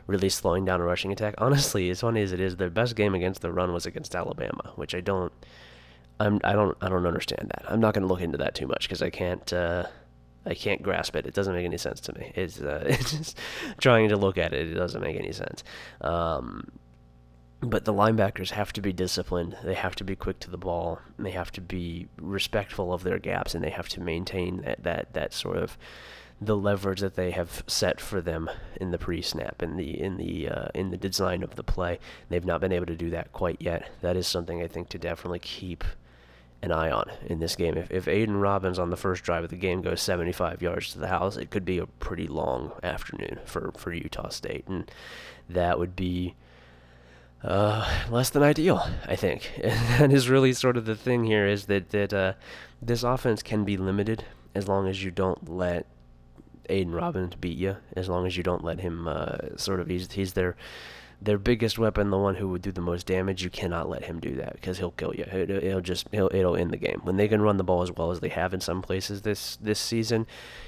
really 0.07 0.31
slowing 0.31 0.65
down 0.65 0.81
a 0.81 0.85
rushing 0.85 1.13
attack. 1.13 1.35
Honestly, 1.37 1.91
as 1.91 2.01
funny 2.01 2.23
as 2.23 2.33
it 2.33 2.41
is, 2.41 2.57
their 2.57 2.71
best 2.71 2.97
game 2.97 3.15
against 3.15 3.43
the 3.43 3.53
run 3.53 3.75
was 3.75 3.85
against 3.85 4.15
Alabama, 4.17 4.73
which 4.77 4.95
I 4.95 5.01
don't, 5.01 5.33
I'm, 6.19 6.41
I 6.43 6.53
don't, 6.53 6.77
I 6.81 6.89
don't 6.89 7.07
understand 7.07 7.51
that. 7.55 7.71
I'm 7.71 7.81
not 7.81 7.93
going 7.93 8.07
to 8.07 8.09
look 8.09 8.23
into 8.23 8.39
that 8.39 8.55
too 8.55 8.67
much 8.67 8.89
because 8.89 9.03
I 9.03 9.11
can't, 9.11 9.53
uh, 9.53 9.87
I 10.47 10.55
can't 10.55 10.83
grasp 10.83 11.15
it. 11.15 11.27
It 11.27 11.35
doesn't 11.35 11.53
make 11.53 11.67
any 11.67 11.77
sense 11.77 12.01
to 12.03 12.19
me. 12.19 12.33
It's, 12.35 12.59
uh, 12.59 12.85
it's 12.87 13.11
just 13.11 13.39
trying 13.79 14.09
to 14.09 14.17
look 14.17 14.39
at 14.39 14.55
it. 14.55 14.71
It 14.71 14.75
doesn't 14.75 15.03
make 15.03 15.19
any 15.19 15.33
sense. 15.33 15.63
Um, 16.01 16.71
but 17.69 17.85
the 17.85 17.93
linebackers 17.93 18.51
have 18.51 18.73
to 18.75 18.81
be 18.81 18.93
disciplined. 18.93 19.57
They 19.65 19.75
have 19.75 19.97
to 19.97 20.05
be 20.05 20.17
quick 20.17 20.41
to 20.41 20.51
the 20.51 20.59
ball. 20.59 21.01
They 21.19 21.31
have 21.31 21.53
to 21.53 21.61
be 21.61 22.09
respectful 22.21 22.93
of 22.93 23.03
their 23.03 23.19
gaps, 23.19 23.55
and 23.55 23.65
they 23.65 23.71
have 23.71 23.89
to 23.91 24.01
maintain 24.01 24.63
that 24.63 24.83
that, 24.83 25.13
that 25.13 25.33
sort 25.33 25.59
of 25.59 25.77
the 26.41 26.57
leverage 26.57 27.01
that 27.01 27.15
they 27.15 27.31
have 27.31 27.65
set 27.67 28.01
for 28.01 28.21
them 28.21 28.51
in 28.79 28.91
the 28.91 28.99
pre-snap 28.99 29.63
in 29.63 29.77
the 29.77 29.99
in 30.01 30.17
the 30.19 30.49
uh, 30.49 30.69
in 30.75 30.91
the 30.91 30.97
design 30.97 31.43
of 31.43 31.57
the 31.57 31.63
play. 31.63 31.99
They've 32.29 32.45
not 32.45 32.61
been 32.61 32.73
able 32.73 32.87
to 32.87 32.97
do 32.97 33.11
that 33.11 33.33
quite 33.33 33.57
yet. 33.61 33.91
That 34.03 34.17
is 34.17 34.27
something 34.27 34.63
I 34.63 34.67
think 34.67 34.89
to 34.91 34.99
definitely 34.99 35.39
keep 35.39 35.83
an 36.63 36.73
eye 36.73 36.91
on 36.91 37.11
in 37.27 37.39
this 37.39 37.57
game. 37.57 37.77
If 37.77 37.91
if 37.91 38.07
Aidan 38.07 38.37
Robbins 38.37 38.79
on 38.79 38.91
the 38.91 38.97
first 38.97 39.25
drive 39.25 39.45
of 39.45 39.51
the 39.51 39.57
game 39.57 39.81
goes 39.81 40.03
75 40.03 40.61
yards 40.61 40.93
to 40.93 40.99
the 40.99 41.09
house, 41.09 41.37
it 41.37 41.51
could 41.51 41.65
be 41.65 41.79
a 41.79 41.87
pretty 41.87 42.27
long 42.27 42.73
afternoon 42.83 43.39
for 43.47 43.73
for 43.77 43.93
Utah 43.93 44.29
State, 44.29 44.67
and 44.67 44.91
that 45.49 45.79
would 45.79 45.97
be 45.97 46.35
uh, 47.43 47.89
less 48.11 48.31
than 48.31 48.43
ideal, 48.43 48.89
I 49.07 49.17
think. 49.17 49.53
And 49.63 50.11
that 50.11 50.13
is 50.13 50.29
really 50.29 50.53
sort 50.53 50.77
of 50.77 50.85
the 50.85 50.97
thing 50.97 51.25
here 51.25 51.47
is 51.47 51.67
that 51.67 51.91
that 51.91 52.13
uh, 52.13 52.33
this 52.83 53.03
offense 53.03 53.43
can 53.43 53.65
be 53.65 53.77
limited 53.77 54.25
as 54.55 54.69
long 54.69 54.89
as 54.89 55.05
you 55.05 55.11
don't 55.11 55.49
let 55.49 55.87
Aidan 56.69 56.95
Robbins 56.95 57.35
beat 57.37 57.59
you. 57.59 57.77
As 57.95 58.09
long 58.09 58.27
as 58.27 58.37
you 58.37 58.43
don't 58.43 58.65
let 58.65 58.81
him 58.81 59.07
uh, 59.07 59.57
sort 59.57 59.81
of 59.81 59.89
he's 59.89 60.13
he's 60.13 60.33
their 60.33 60.57
their 61.21 61.39
biggest 61.39 61.79
weapon, 61.79 62.11
the 62.11 62.19
one 62.19 62.35
who 62.35 62.49
would 62.49 62.63
do 62.63 62.73
the 62.73 62.81
most 62.81 63.07
damage. 63.07 63.43
You 63.43 63.51
cannot 63.51 63.89
let 63.89 64.05
him 64.05 64.21
do 64.21 64.35
that 64.37 64.55
because 64.55 64.79
he'll 64.79 64.91
kill 64.91 65.15
you. 65.15 65.25
It, 65.25 65.63
will 65.63 65.81
just 65.81 66.09
he'll, 66.13 66.31
it'll 66.33 66.57
end 66.57 66.71
the 66.71 66.77
game 66.77 67.01
when 67.05 67.17
they 67.17 67.29
can 67.29 67.43
run 67.43 67.57
the 67.57 67.65
ball 67.65 67.83
as 67.83 67.93
well 67.93 68.11
as 68.11 68.21
they 68.21 68.29
have 68.29 68.53
in 68.53 68.61
some 68.61 68.83
places 68.83 69.23
this 69.23 69.57
this 69.57 69.79
season. 69.79 70.27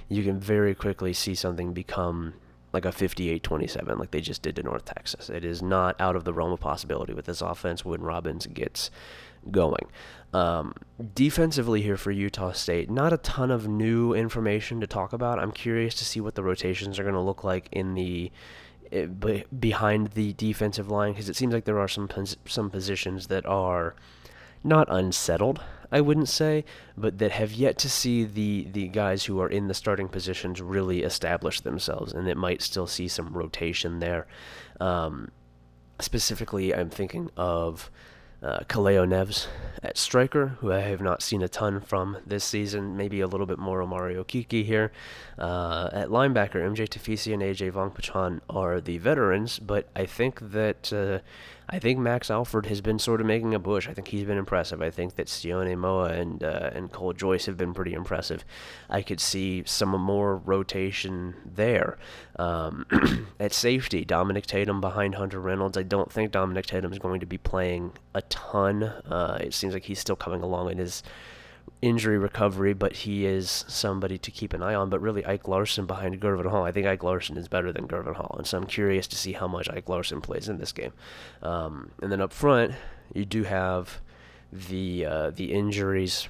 You 0.08 0.22
can 0.22 0.38
very 0.38 0.74
quickly 0.74 1.12
see 1.12 1.34
something 1.34 1.72
become 1.72 2.34
like 2.72 2.84
a 2.84 2.90
58-27 2.90 3.98
like 3.98 4.10
they 4.10 4.20
just 4.20 4.42
did 4.42 4.56
to 4.56 4.62
North 4.62 4.84
Texas. 4.84 5.30
It 5.30 5.44
is 5.44 5.62
not 5.62 5.98
out 6.00 6.16
of 6.16 6.24
the 6.24 6.32
realm 6.32 6.52
of 6.52 6.60
possibility 6.60 7.14
with 7.14 7.24
this 7.24 7.40
offense 7.40 7.84
when 7.84 8.02
Robbins 8.02 8.46
gets 8.46 8.90
going. 9.50 9.86
Um, 10.34 10.74
defensively 11.14 11.80
here 11.80 11.96
for 11.96 12.10
Utah 12.10 12.52
State, 12.52 12.90
not 12.90 13.12
a 13.12 13.18
ton 13.18 13.50
of 13.50 13.66
new 13.66 14.12
information 14.12 14.80
to 14.80 14.86
talk 14.86 15.12
about. 15.12 15.38
I'm 15.38 15.52
curious 15.52 15.94
to 15.96 16.04
see 16.04 16.20
what 16.20 16.34
the 16.34 16.42
rotations 16.42 16.98
are 16.98 17.02
going 17.02 17.14
to 17.14 17.20
look 17.20 17.44
like 17.44 17.68
in 17.72 17.94
the 17.94 18.30
eh, 18.92 19.06
behind 19.58 20.08
the 20.08 20.34
defensive 20.34 20.90
line 20.90 21.12
because 21.12 21.30
it 21.30 21.36
seems 21.36 21.54
like 21.54 21.64
there 21.64 21.78
are 21.78 21.88
some 21.88 22.08
some 22.46 22.70
positions 22.70 23.28
that 23.28 23.46
are 23.46 23.94
not 24.62 24.86
unsettled, 24.90 25.62
I 25.90 26.00
wouldn't 26.00 26.28
say, 26.28 26.64
but 26.96 27.18
that 27.18 27.32
have 27.32 27.52
yet 27.52 27.78
to 27.78 27.88
see 27.88 28.24
the 28.24 28.68
the 28.70 28.88
guys 28.88 29.24
who 29.24 29.40
are 29.40 29.48
in 29.48 29.68
the 29.68 29.74
starting 29.74 30.08
positions 30.08 30.60
really 30.60 31.02
establish 31.02 31.60
themselves, 31.60 32.12
and 32.12 32.28
it 32.28 32.36
might 32.36 32.62
still 32.62 32.86
see 32.86 33.08
some 33.08 33.32
rotation 33.32 33.98
there. 34.00 34.26
Um, 34.80 35.30
specifically, 36.00 36.74
I'm 36.74 36.90
thinking 36.90 37.30
of 37.36 37.90
uh, 38.42 38.60
Kaleo 38.68 39.06
Neves 39.06 39.46
at 39.82 39.98
striker, 39.98 40.58
who 40.60 40.72
I 40.72 40.80
have 40.80 41.00
not 41.00 41.22
seen 41.22 41.42
a 41.42 41.48
ton 41.48 41.80
from 41.80 42.18
this 42.24 42.44
season. 42.44 42.96
Maybe 42.96 43.20
a 43.20 43.26
little 43.26 43.46
bit 43.46 43.58
more 43.58 43.82
Omari 43.82 44.22
Kiki 44.24 44.62
here. 44.62 44.92
Uh, 45.38 45.88
at 45.92 46.08
linebacker, 46.08 46.54
MJ 46.54 46.88
Tafisi 46.88 47.32
and 47.32 47.42
AJ 47.42 47.72
Vongphachanh 47.72 48.40
are 48.48 48.80
the 48.80 48.98
veterans, 48.98 49.58
but 49.58 49.88
I 49.96 50.06
think 50.06 50.38
that 50.52 50.92
uh, 50.92 51.18
I 51.70 51.78
think 51.78 51.98
Max 51.98 52.30
Alford 52.30 52.66
has 52.66 52.80
been 52.80 52.98
sort 52.98 53.20
of 53.20 53.26
making 53.26 53.52
a 53.52 53.60
push. 53.60 53.88
I 53.88 53.92
think 53.92 54.08
he's 54.08 54.24
been 54.24 54.38
impressive. 54.38 54.80
I 54.80 54.90
think 54.90 55.16
that 55.16 55.26
Sione 55.26 55.76
Moa 55.76 56.12
and 56.12 56.42
uh, 56.42 56.70
and 56.72 56.90
Cole 56.90 57.12
Joyce 57.12 57.44
have 57.44 57.58
been 57.58 57.74
pretty 57.74 57.92
impressive. 57.92 58.44
I 58.88 59.02
could 59.02 59.20
see 59.20 59.62
some 59.66 59.90
more 59.90 60.38
rotation 60.38 61.34
there. 61.44 61.98
Um, 62.38 62.86
at 63.40 63.52
safety, 63.52 64.04
Dominic 64.04 64.46
Tatum 64.46 64.80
behind 64.80 65.16
Hunter 65.16 65.40
Reynolds. 65.40 65.76
I 65.76 65.82
don't 65.82 66.10
think 66.10 66.32
Dominic 66.32 66.66
Tatum 66.66 66.90
is 66.92 66.98
going 66.98 67.20
to 67.20 67.26
be 67.26 67.38
playing 67.38 67.92
a 68.14 68.22
ton. 68.22 68.84
Uh, 68.84 69.38
it 69.40 69.52
seems 69.52 69.74
like 69.74 69.84
he's 69.84 69.98
still 69.98 70.16
coming 70.16 70.42
along 70.42 70.70
in 70.70 70.78
his 70.78 71.02
injury 71.80 72.18
recovery, 72.18 72.72
but 72.72 72.92
he 72.92 73.26
is 73.26 73.64
somebody 73.68 74.18
to 74.18 74.30
keep 74.30 74.52
an 74.52 74.62
eye 74.62 74.74
on. 74.74 74.90
But 74.90 75.00
really, 75.00 75.24
Ike 75.24 75.48
Larson 75.48 75.86
behind 75.86 76.20
Gurvan 76.20 76.50
Hall. 76.50 76.64
I 76.64 76.72
think 76.72 76.86
Ike 76.86 77.02
Larson 77.02 77.36
is 77.36 77.48
better 77.48 77.72
than 77.72 77.86
Gurvan 77.86 78.16
Hall, 78.16 78.34
and 78.38 78.46
so 78.46 78.58
I'm 78.58 78.66
curious 78.66 79.06
to 79.08 79.16
see 79.16 79.32
how 79.32 79.48
much 79.48 79.68
Ike 79.70 79.88
Larson 79.88 80.20
plays 80.20 80.48
in 80.48 80.58
this 80.58 80.72
game. 80.72 80.92
Um, 81.42 81.90
and 82.02 82.10
then 82.10 82.20
up 82.20 82.32
front, 82.32 82.72
you 83.14 83.24
do 83.24 83.44
have 83.44 84.00
the 84.52 85.04
uh, 85.04 85.30
the 85.30 85.52
injuries 85.52 86.28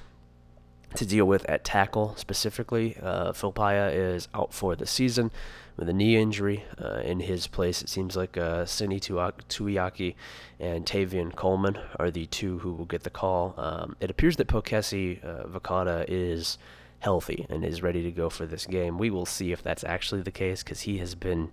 to 0.95 1.05
deal 1.05 1.25
with 1.25 1.45
at 1.49 1.63
tackle 1.63 2.15
specifically. 2.17 2.97
Uh, 3.01 3.31
Phil 3.33 3.53
Paea 3.53 3.93
is 3.93 4.27
out 4.33 4.53
for 4.53 4.75
the 4.75 4.85
season 4.85 5.31
with 5.79 5.87
a 5.87 5.93
knee 5.93 6.17
injury. 6.17 6.65
Uh, 6.79 6.99
in 6.99 7.21
his 7.21 7.47
place, 7.47 7.81
it 7.81 7.87
seems 7.87 8.17
like 8.17 8.37
uh, 8.37 8.65
Sini 8.65 8.99
Tuiaki 8.99 10.15
and 10.59 10.85
Tavian 10.85 11.33
Coleman 11.33 11.79
are 11.97 12.11
the 12.11 12.25
two 12.25 12.59
who 12.59 12.73
will 12.73 12.85
get 12.85 13.03
the 13.03 13.09
call. 13.09 13.55
Um, 13.57 13.95
it 14.01 14.11
appears 14.11 14.35
that 14.35 14.47
Pokesi 14.47 15.23
uh, 15.23 15.45
Vakata 15.47 16.05
is 16.09 16.57
healthy 16.99 17.45
and 17.49 17.63
is 17.63 17.81
ready 17.81 18.03
to 18.03 18.11
go 18.11 18.29
for 18.29 18.45
this 18.45 18.65
game. 18.65 18.97
We 18.97 19.09
will 19.09 19.25
see 19.25 19.53
if 19.53 19.63
that's 19.63 19.85
actually 19.85 20.21
the 20.21 20.31
case 20.31 20.63
because 20.63 20.81
he 20.81 20.97
has 20.97 21.15
been 21.15 21.49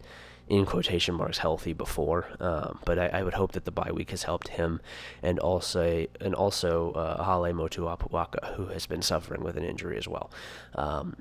in 0.48 0.66
quotation 0.66 1.14
marks 1.14 1.38
healthy 1.38 1.72
before. 1.72 2.26
Um, 2.40 2.80
but 2.84 2.98
I, 2.98 3.06
I, 3.08 3.22
would 3.22 3.34
hope 3.34 3.52
that 3.52 3.64
the 3.64 3.70
bye 3.70 3.90
week 3.92 4.10
has 4.10 4.24
helped 4.24 4.48
him, 4.48 4.80
and 5.22 5.38
also 5.38 6.06
and 6.20 6.34
also 6.34 6.92
uh, 6.92 7.24
Hale 7.24 7.52
Motuapuaka, 7.52 8.54
who 8.54 8.66
has 8.66 8.86
been 8.86 9.02
suffering 9.02 9.42
with 9.42 9.56
an 9.56 9.64
injury 9.64 9.96
as 9.96 10.06
well. 10.06 10.30
Um, 10.74 11.16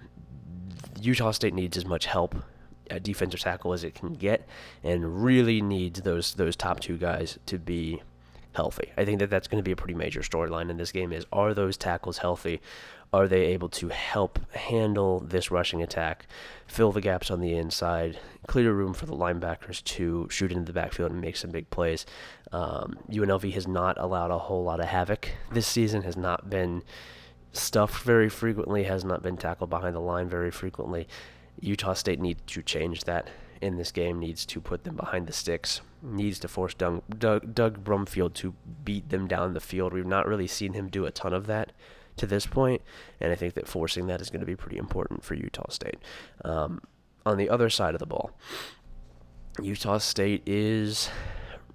Utah 1.01 1.31
State 1.31 1.53
needs 1.53 1.77
as 1.77 1.85
much 1.85 2.05
help 2.05 2.35
at 2.89 3.03
defensive 3.03 3.39
tackle 3.39 3.73
as 3.73 3.83
it 3.83 3.95
can 3.95 4.13
get, 4.13 4.47
and 4.83 5.23
really 5.23 5.61
needs 5.61 6.01
those 6.01 6.33
those 6.33 6.55
top 6.55 6.79
two 6.79 6.97
guys 6.97 7.39
to 7.45 7.57
be 7.57 8.01
healthy. 8.55 8.91
I 8.97 9.05
think 9.05 9.19
that 9.19 9.29
that's 9.29 9.47
going 9.47 9.59
to 9.59 9.67
be 9.67 9.71
a 9.71 9.75
pretty 9.75 9.93
major 9.93 10.21
storyline 10.21 10.69
in 10.69 10.77
this 10.77 10.91
game. 10.91 11.11
Is 11.11 11.25
are 11.31 11.53
those 11.53 11.77
tackles 11.77 12.19
healthy? 12.19 12.61
Are 13.13 13.27
they 13.27 13.45
able 13.45 13.69
to 13.69 13.89
help 13.89 14.39
handle 14.53 15.19
this 15.19 15.51
rushing 15.51 15.81
attack, 15.81 16.25
fill 16.67 16.91
the 16.91 17.01
gaps 17.01 17.31
on 17.31 17.39
the 17.39 17.55
inside, 17.55 18.19
clear 18.47 18.73
room 18.73 18.93
for 18.93 19.05
the 19.05 19.15
linebackers 19.15 19.83
to 19.85 20.27
shoot 20.29 20.51
into 20.51 20.65
the 20.65 20.73
backfield 20.73 21.11
and 21.11 21.21
make 21.21 21.37
some 21.37 21.51
big 21.51 21.69
plays? 21.69 22.05
Um, 22.51 22.97
UNLV 23.09 23.53
has 23.53 23.67
not 23.67 23.97
allowed 23.97 24.31
a 24.31 24.37
whole 24.37 24.63
lot 24.63 24.79
of 24.79 24.87
havoc 24.87 25.29
this 25.51 25.67
season, 25.67 26.01
has 26.01 26.17
not 26.17 26.49
been 26.49 26.83
stuffed 27.53 28.03
very 28.03 28.27
frequently, 28.27 28.83
has 28.83 29.05
not 29.05 29.21
been 29.21 29.37
tackled 29.37 29.69
behind 29.69 29.95
the 29.95 30.01
line 30.01 30.27
very 30.27 30.51
frequently. 30.51 31.07
Utah 31.59 31.93
State 31.93 32.19
needs 32.19 32.41
to 32.47 32.61
change 32.61 33.03
that 33.05 33.29
in 33.61 33.77
this 33.77 33.91
game, 33.91 34.19
needs 34.19 34.45
to 34.45 34.61
put 34.61 34.83
them 34.83 34.95
behind 34.95 35.27
the 35.27 35.33
sticks, 35.33 35.81
needs 36.01 36.39
to 36.39 36.47
force 36.47 36.73
Doug, 36.73 37.01
Doug, 37.17 37.55
Doug 37.55 37.83
Brumfield 37.83 38.33
to 38.35 38.53
beat 38.83 39.09
them 39.09 39.27
down 39.27 39.53
the 39.53 39.59
field. 39.59 39.93
We've 39.93 40.05
not 40.05 40.27
really 40.27 40.47
seen 40.47 40.73
him 40.73 40.89
do 40.89 41.05
a 41.05 41.11
ton 41.11 41.33
of 41.33 41.47
that 41.47 41.71
to 42.17 42.27
this 42.27 42.45
point, 42.45 42.81
and 43.19 43.31
I 43.31 43.35
think 43.35 43.53
that 43.55 43.67
forcing 43.67 44.07
that 44.07 44.21
is 44.21 44.29
going 44.29 44.41
to 44.41 44.45
be 44.45 44.55
pretty 44.55 44.77
important 44.77 45.23
for 45.23 45.33
Utah 45.33 45.69
State. 45.69 45.97
Um, 46.43 46.81
on 47.25 47.37
the 47.37 47.49
other 47.49 47.69
side 47.69 47.95
of 47.95 47.99
the 47.99 48.05
ball, 48.05 48.31
Utah 49.61 49.97
State 49.97 50.43
is 50.45 51.09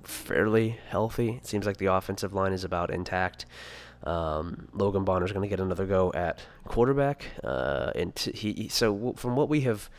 fairly 0.03 0.79
healthy. 0.88 1.33
It 1.33 1.47
seems 1.47 1.66
like 1.66 1.79
the 1.79 1.87
offensive 1.87 2.33
line 2.33 2.53
is 2.53 2.64
about 2.64 2.90
intact. 2.90 3.47
Um, 4.04 4.68
Logan 4.72 5.04
Bonner 5.04 5.26
is 5.26 5.32
going 5.32 5.42
to 5.42 5.48
get 5.48 5.60
another 5.60 5.86
go 5.86 6.10
at 6.14 6.40
quarterback, 6.64 7.26
uh, 7.44 7.92
and 7.94 8.14
t- 8.14 8.32
he. 8.32 8.68
So 8.68 9.14
from 9.16 9.36
what 9.36 9.48
we 9.48 9.62
have 9.62 9.90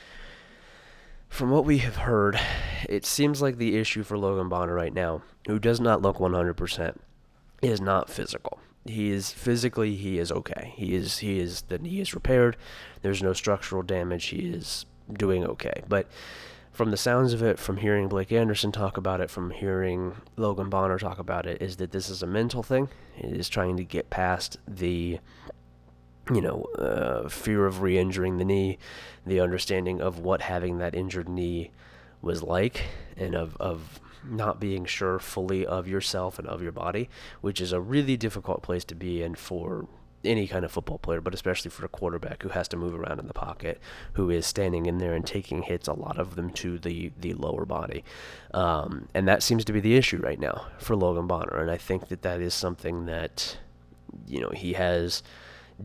from 1.31 1.49
what 1.49 1.63
we 1.63 1.77
have 1.77 1.95
heard, 1.95 2.37
it 2.89 3.05
seems 3.05 3.41
like 3.41 3.57
the 3.57 3.77
issue 3.77 4.03
for 4.03 4.17
Logan 4.17 4.49
Bonner 4.49 4.73
right 4.73 4.93
now, 4.93 5.21
who 5.47 5.59
does 5.59 5.79
not 5.79 6.01
look 6.01 6.17
100%, 6.17 6.97
is 7.61 7.79
not 7.79 8.09
physical. 8.09 8.59
He 8.85 9.11
is 9.11 9.31
physically 9.31 9.95
he 9.95 10.19
is 10.19 10.31
okay. 10.31 10.73
He 10.75 10.93
is 10.93 11.19
he 11.19 11.39
is 11.39 11.61
the 11.63 11.77
knee 11.77 12.01
is 12.01 12.13
repaired. 12.13 12.57
There's 13.01 13.21
no 13.23 13.31
structural 13.31 13.83
damage. 13.83 14.25
He 14.25 14.39
is 14.39 14.85
doing 15.13 15.45
okay. 15.45 15.83
But 15.87 16.07
from 16.71 16.91
the 16.91 16.97
sounds 16.97 17.33
of 17.33 17.43
it, 17.43 17.59
from 17.59 17.77
hearing 17.77 18.07
Blake 18.07 18.31
Anderson 18.31 18.71
talk 18.71 18.97
about 18.97 19.21
it, 19.21 19.29
from 19.29 19.51
hearing 19.51 20.15
Logan 20.37 20.69
Bonner 20.69 20.97
talk 20.97 21.19
about 21.19 21.45
it, 21.45 21.61
is 21.61 21.77
that 21.77 21.91
this 21.91 22.09
is 22.09 22.23
a 22.23 22.27
mental 22.27 22.63
thing. 22.63 22.89
It 23.17 23.35
is 23.35 23.49
trying 23.49 23.77
to 23.77 23.83
get 23.83 24.09
past 24.09 24.57
the 24.67 25.19
you 26.31 26.41
know, 26.41 26.63
uh, 26.77 27.27
fear 27.27 27.65
of 27.65 27.81
re 27.81 27.97
injuring 27.97 28.37
the 28.37 28.45
knee, 28.45 28.77
the 29.25 29.39
understanding 29.39 30.01
of 30.01 30.19
what 30.19 30.41
having 30.41 30.77
that 30.77 30.95
injured 30.95 31.27
knee 31.27 31.71
was 32.21 32.43
like, 32.43 32.83
and 33.17 33.35
of, 33.35 33.57
of 33.59 33.99
not 34.23 34.59
being 34.59 34.85
sure 34.85 35.19
fully 35.19 35.65
of 35.65 35.87
yourself 35.87 36.37
and 36.37 36.47
of 36.47 36.61
your 36.61 36.71
body, 36.71 37.09
which 37.41 37.59
is 37.59 37.73
a 37.73 37.81
really 37.81 38.15
difficult 38.15 38.61
place 38.61 38.85
to 38.85 38.95
be 38.95 39.21
in 39.21 39.35
for 39.35 39.87
any 40.23 40.47
kind 40.47 40.65
of 40.65 40.71
football 40.71 40.97
player, 40.97 41.21
but 41.21 41.33
especially 41.33 41.71
for 41.71 41.85
a 41.85 41.89
quarterback 41.89 42.43
who 42.43 42.49
has 42.49 42.67
to 42.69 42.77
move 42.77 42.95
around 42.95 43.19
in 43.19 43.27
the 43.27 43.33
pocket, 43.33 43.79
who 44.13 44.29
is 44.29 44.45
standing 44.45 44.85
in 44.85 44.97
there 44.97 45.13
and 45.13 45.25
taking 45.25 45.63
hits, 45.63 45.87
a 45.87 45.93
lot 45.93 46.19
of 46.19 46.35
them 46.35 46.49
to 46.51 46.77
the, 46.77 47.11
the 47.19 47.33
lower 47.33 47.65
body. 47.65 48.03
Um, 48.53 49.07
and 49.13 49.27
that 49.27 49.43
seems 49.43 49.65
to 49.65 49.73
be 49.73 49.79
the 49.79 49.95
issue 49.95 50.17
right 50.17 50.39
now 50.39 50.67
for 50.77 50.95
Logan 50.95 51.27
Bonner. 51.27 51.57
And 51.57 51.71
I 51.71 51.77
think 51.77 52.07
that 52.09 52.21
that 52.21 52.41
is 52.41 52.53
something 52.53 53.05
that, 53.05 53.57
you 54.27 54.39
know, 54.39 54.49
he 54.49 54.73
has 54.73 55.23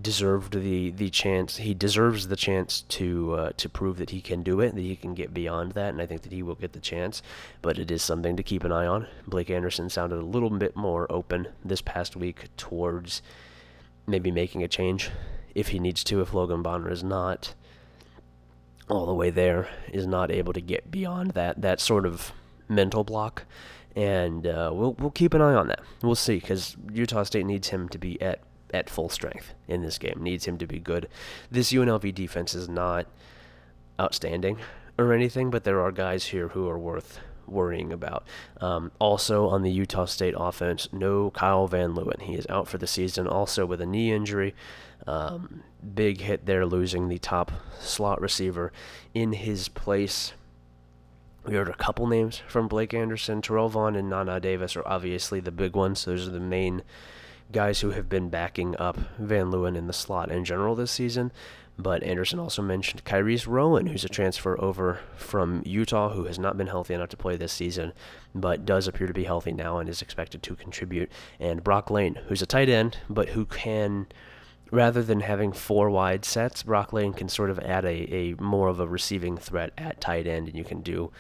deserved 0.01 0.53
the 0.53 0.90
the 0.90 1.11
chance. 1.11 1.57
He 1.57 1.75
deserves 1.75 2.29
the 2.29 2.37
chance 2.37 2.83
to 2.83 3.35
uh, 3.35 3.51
to 3.57 3.68
prove 3.68 3.96
that 3.99 4.11
he 4.11 4.20
can 4.20 4.42
do 4.42 4.61
it, 4.61 4.75
that 4.75 4.81
he 4.81 4.96
can 4.96 5.14
get 5.14 5.33
beyond 5.33 5.72
that, 5.72 5.90
and 5.90 6.03
I 6.03 6.07
think 6.07 6.22
that 6.22 6.33
he 6.33 6.42
will 6.42 6.55
get 6.55 6.72
the 6.72 6.81
chance. 6.81 7.22
But 7.62 7.79
it 7.79 7.90
is 7.90 8.03
something 8.03 8.37
to 8.37 8.42
keep 8.42 8.64
an 8.64 8.72
eye 8.72 8.87
on. 8.87 9.07
Blake 9.27 9.51
Anderson 9.51 9.88
sounded 9.88 10.18
a 10.18 10.25
little 10.25 10.51
bit 10.51 10.77
more 10.77 11.11
open 11.11 11.49
this 11.64 11.81
past 11.81 12.16
week 12.16 12.49
towards 12.57 13.22
maybe 14.07 14.31
making 14.31 14.62
a 14.62 14.69
change 14.69 15.11
if 15.55 15.69
he 15.69 15.79
needs 15.79 16.05
to. 16.05 16.21
If 16.21 16.35
Logan 16.35 16.62
Bonner 16.62 16.90
is 16.90 17.03
not 17.03 17.55
all 18.88 19.07
the 19.07 19.14
way 19.14 19.31
there, 19.31 19.69
is 19.92 20.07
not 20.07 20.31
able 20.31 20.53
to 20.53 20.61
get 20.61 20.90
beyond 20.90 21.33
that 21.33 21.61
that 21.62 21.81
sort 21.81 22.07
of 22.07 22.33
mental 22.69 23.05
block. 23.05 23.45
And 23.95 24.47
uh, 24.47 24.71
we'll 24.73 24.92
we'll 24.95 25.11
keep 25.11 25.35
an 25.35 25.40
eye 25.40 25.55
on 25.55 25.69
that. 25.69 25.81
We'll 26.03 26.14
see 26.14 26.38
because 26.38 26.77
Utah 26.92 27.23
State 27.23 27.47
needs 27.47 27.69
him 27.69 27.88
to 27.88 27.99
be 27.99 28.21
at 28.21 28.40
at 28.75 28.90
full 28.90 29.09
strength 29.09 29.55
in 29.69 29.83
this 29.83 29.99
game. 29.99 30.19
Needs 30.23 30.45
him 30.45 30.59
to 30.59 30.66
be 30.66 30.79
good. 30.79 31.09
This 31.51 31.73
UNLV 31.73 32.14
defense 32.14 32.55
is 32.55 32.69
not 32.69 33.07
outstanding 33.99 34.59
or 34.99 35.12
anything, 35.12 35.51
but 35.51 35.64
there 35.64 35.81
are 35.81 35.92
guys 35.92 36.27
here 36.27 36.49
who 36.49 36.69
are 36.69 36.79
worth 36.79 37.21
worrying 37.49 37.93
about. 37.93 38.25
Um, 38.61 38.93
also 38.99 39.49
on 39.49 39.63
the 39.63 39.71
Utah 39.71 40.05
State 40.05 40.35
offense, 40.37 40.89
no 40.93 41.31
Kyle 41.31 41.67
Van 41.67 41.95
Leeuwen. 41.95 42.23
He 42.23 42.35
is 42.35 42.47
out 42.49 42.69
for 42.69 42.79
the 42.79 42.87
season, 42.87 43.27
also 43.27 43.67
with 43.67 43.81
a 43.81 43.87
knee 43.87 44.13
injury. 44.13 44.55
Um, 45.07 45.63
big 45.95 46.21
hit 46.21 46.47
there, 46.47 46.67
losing 46.67 47.09
the 47.09 47.19
top 47.19 47.53
slot 47.79 48.21
receiver 48.21 48.73
in 49.15 49.33
his 49.33 49.69
place. 49.69 50.33
We 51.45 51.55
heard 51.55 51.69
a 51.69 51.75
couple 51.75 52.07
names 52.09 52.43
from 52.49 52.67
Blake 52.67 52.93
Anderson, 52.93 53.41
Terrell 53.41 53.69
Vaughn, 53.69 53.95
and 53.95 54.11
Nana 54.11 54.41
Davis 54.41 54.77
are 54.77 54.87
obviously 54.87 55.39
the 55.39 55.53
big 55.53 55.77
ones. 55.77 56.05
Those 56.05 56.27
are 56.27 56.33
the 56.33 56.41
main 56.41 56.83
guys 57.53 57.81
who 57.81 57.91
have 57.91 58.09
been 58.09 58.29
backing 58.29 58.77
up 58.79 58.97
Van 59.19 59.53
Leeuwen 59.53 59.77
in 59.77 59.87
the 59.87 59.93
slot 59.93 60.33
in 60.33 60.45
general 60.45 60.75
this 60.75 60.91
season. 60.91 61.31
But 61.79 62.03
Anderson 62.03 62.39
also 62.39 62.62
mentioned 62.62 63.05
Kyrese 63.05 63.47
Rowan, 63.47 63.87
who's 63.87 64.05
a 64.05 64.09
transfer 64.09 64.59
over 64.61 65.01
from 65.17 65.62
Utah, 65.67 66.11
who 66.11 66.25
has 66.25 66.39
not 66.39 66.57
been 66.57 66.69
healthy 66.69 66.95
enough 66.95 67.11
to 67.11 67.17
play 67.19 67.37
this 67.37 67.53
season, 67.53 67.93
but 68.35 68.65
does 68.65 68.89
appear 68.89 69.07
to 69.07 69.12
be 69.12 69.25
healthy 69.25 69.53
now 69.53 69.79
and 69.79 69.89
is 69.89 70.01
expected 70.01 70.43
to 70.43 70.57
contribute. 70.57 71.11
And 71.39 71.62
Brock 71.62 71.91
Lane, 71.91 72.19
who's 72.29 72.41
a 72.41 72.47
tight 72.47 72.71
end, 72.71 72.99
but 73.11 73.31
who 73.31 73.45
can, 73.45 74.07
rather 74.71 75.03
than 75.03 75.21
having 75.21 75.53
four 75.53 75.91
wide 75.91 76.25
sets, 76.25 76.62
Brock 76.62 76.95
Lane 76.95 77.12
can 77.12 77.29
sort 77.29 77.51
of 77.51 77.59
add 77.59 77.85
a, 77.85 78.15
a 78.15 78.35
more 78.41 78.69
of 78.69 78.81
a 78.81 78.89
receiving 78.89 79.37
threat 79.37 79.73
at 79.77 80.01
tight 80.01 80.27
end, 80.27 80.49
and 80.49 80.57
you 80.57 80.65
can 80.65 80.81
do 80.81 81.12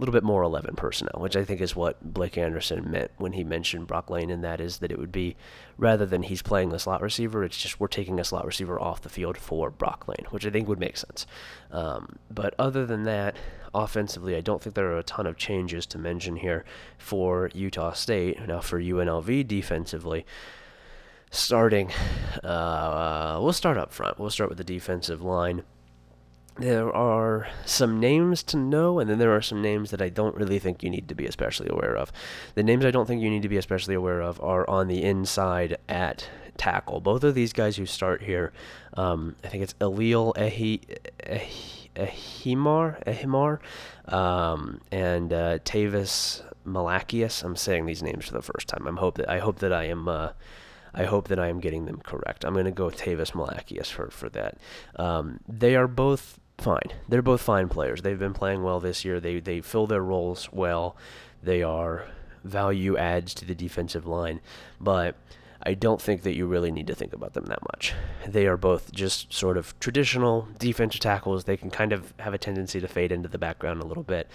little 0.00 0.12
bit 0.12 0.24
more 0.24 0.42
11 0.42 0.74
personnel, 0.76 1.20
which 1.20 1.36
I 1.36 1.44
think 1.44 1.60
is 1.60 1.76
what 1.76 2.02
Blake 2.02 2.38
Anderson 2.38 2.90
meant 2.90 3.10
when 3.18 3.34
he 3.34 3.44
mentioned 3.44 3.86
Brock 3.86 4.10
Lane, 4.10 4.30
and 4.30 4.42
that 4.42 4.60
is 4.60 4.78
that 4.78 4.90
it 4.90 4.98
would 4.98 5.12
be 5.12 5.36
rather 5.76 6.06
than 6.06 6.22
he's 6.22 6.42
playing 6.42 6.70
the 6.70 6.78
slot 6.78 7.02
receiver, 7.02 7.44
it's 7.44 7.58
just 7.58 7.78
we're 7.78 7.86
taking 7.86 8.18
a 8.18 8.24
slot 8.24 8.46
receiver 8.46 8.80
off 8.80 9.02
the 9.02 9.08
field 9.08 9.36
for 9.36 9.70
Brock 9.70 10.08
Lane, 10.08 10.26
which 10.30 10.46
I 10.46 10.50
think 10.50 10.68
would 10.68 10.80
make 10.80 10.96
sense. 10.96 11.26
Um, 11.70 12.18
but 12.30 12.54
other 12.58 12.86
than 12.86 13.04
that, 13.04 13.36
offensively, 13.74 14.34
I 14.34 14.40
don't 14.40 14.62
think 14.62 14.74
there 14.74 14.90
are 14.90 14.98
a 14.98 15.02
ton 15.02 15.26
of 15.26 15.36
changes 15.36 15.86
to 15.86 15.98
mention 15.98 16.36
here 16.36 16.64
for 16.98 17.50
Utah 17.54 17.92
State. 17.92 18.46
Now, 18.46 18.60
for 18.60 18.80
UNLV 18.80 19.46
defensively, 19.46 20.24
starting, 21.30 21.92
uh, 22.42 23.38
we'll 23.40 23.52
start 23.52 23.76
up 23.76 23.92
front. 23.92 24.18
We'll 24.18 24.30
start 24.30 24.48
with 24.48 24.58
the 24.58 24.64
defensive 24.64 25.22
line 25.22 25.62
there 26.58 26.92
are 26.94 27.48
some 27.64 28.00
names 28.00 28.42
to 28.44 28.56
know, 28.56 28.98
and 28.98 29.08
then 29.08 29.18
there 29.18 29.34
are 29.34 29.42
some 29.42 29.62
names 29.62 29.90
that 29.90 30.02
I 30.02 30.08
don't 30.08 30.36
really 30.36 30.58
think 30.58 30.82
you 30.82 30.90
need 30.90 31.08
to 31.08 31.14
be 31.14 31.26
especially 31.26 31.68
aware 31.68 31.96
of. 31.96 32.12
The 32.54 32.62
names 32.62 32.84
I 32.84 32.90
don't 32.90 33.06
think 33.06 33.22
you 33.22 33.30
need 33.30 33.42
to 33.42 33.48
be 33.48 33.56
especially 33.56 33.94
aware 33.94 34.20
of 34.20 34.40
are 34.40 34.68
on 34.68 34.88
the 34.88 35.02
inside 35.02 35.78
at 35.88 36.28
tackle. 36.56 37.00
Both 37.00 37.24
of 37.24 37.34
these 37.34 37.52
guys 37.52 37.76
who 37.76 37.86
start 37.86 38.22
here, 38.22 38.52
um, 38.94 39.36
I 39.42 39.48
think 39.48 39.62
it's 39.62 39.74
Eliel 39.74 40.34
Ehi, 40.36 40.80
Ehi, 41.96 43.58
um, 44.12 44.80
and 44.92 45.32
uh, 45.32 45.58
Tavis 45.60 46.42
Malakias. 46.66 47.42
I'm 47.42 47.56
saying 47.56 47.86
these 47.86 48.02
names 48.02 48.26
for 48.26 48.34
the 48.34 48.42
first 48.42 48.68
time. 48.68 48.86
I'm 48.86 48.98
hope 48.98 49.16
that 49.16 49.28
I 49.28 49.38
hope 49.38 49.60
that 49.60 49.72
I 49.72 49.84
am. 49.84 50.08
Uh, 50.08 50.30
I 50.94 51.04
hope 51.04 51.28
that 51.28 51.38
I 51.38 51.48
am 51.48 51.60
getting 51.60 51.86
them 51.86 52.00
correct. 52.00 52.44
I'm 52.44 52.52
going 52.52 52.64
to 52.64 52.70
go 52.70 52.86
with 52.86 52.98
Tavis 52.98 53.32
Malakias 53.32 53.86
for, 53.86 54.10
for 54.10 54.28
that. 54.30 54.58
Um, 54.96 55.40
they 55.48 55.76
are 55.76 55.86
both 55.86 56.38
fine. 56.58 56.92
They're 57.08 57.22
both 57.22 57.40
fine 57.40 57.68
players. 57.68 58.02
They've 58.02 58.18
been 58.18 58.34
playing 58.34 58.62
well 58.62 58.80
this 58.80 59.04
year. 59.04 59.20
They 59.20 59.40
they 59.40 59.60
fill 59.60 59.86
their 59.86 60.02
roles 60.02 60.48
well. 60.52 60.96
They 61.42 61.62
are 61.62 62.06
value 62.44 62.96
adds 62.96 63.34
to 63.34 63.44
the 63.44 63.54
defensive 63.54 64.06
line, 64.06 64.40
but 64.80 65.16
I 65.62 65.74
don't 65.74 66.00
think 66.00 66.22
that 66.22 66.34
you 66.34 66.46
really 66.46 66.70
need 66.70 66.86
to 66.86 66.94
think 66.94 67.12
about 67.12 67.34
them 67.34 67.46
that 67.46 67.62
much. 67.72 67.92
They 68.26 68.46
are 68.46 68.56
both 68.56 68.92
just 68.92 69.32
sort 69.32 69.58
of 69.58 69.78
traditional 69.78 70.48
defensive 70.58 71.00
tackles. 71.00 71.44
They 71.44 71.56
can 71.56 71.70
kind 71.70 71.92
of 71.92 72.14
have 72.18 72.32
a 72.32 72.38
tendency 72.38 72.80
to 72.80 72.88
fade 72.88 73.12
into 73.12 73.28
the 73.28 73.38
background 73.38 73.82
a 73.82 73.86
little 73.86 74.02
bit. 74.02 74.28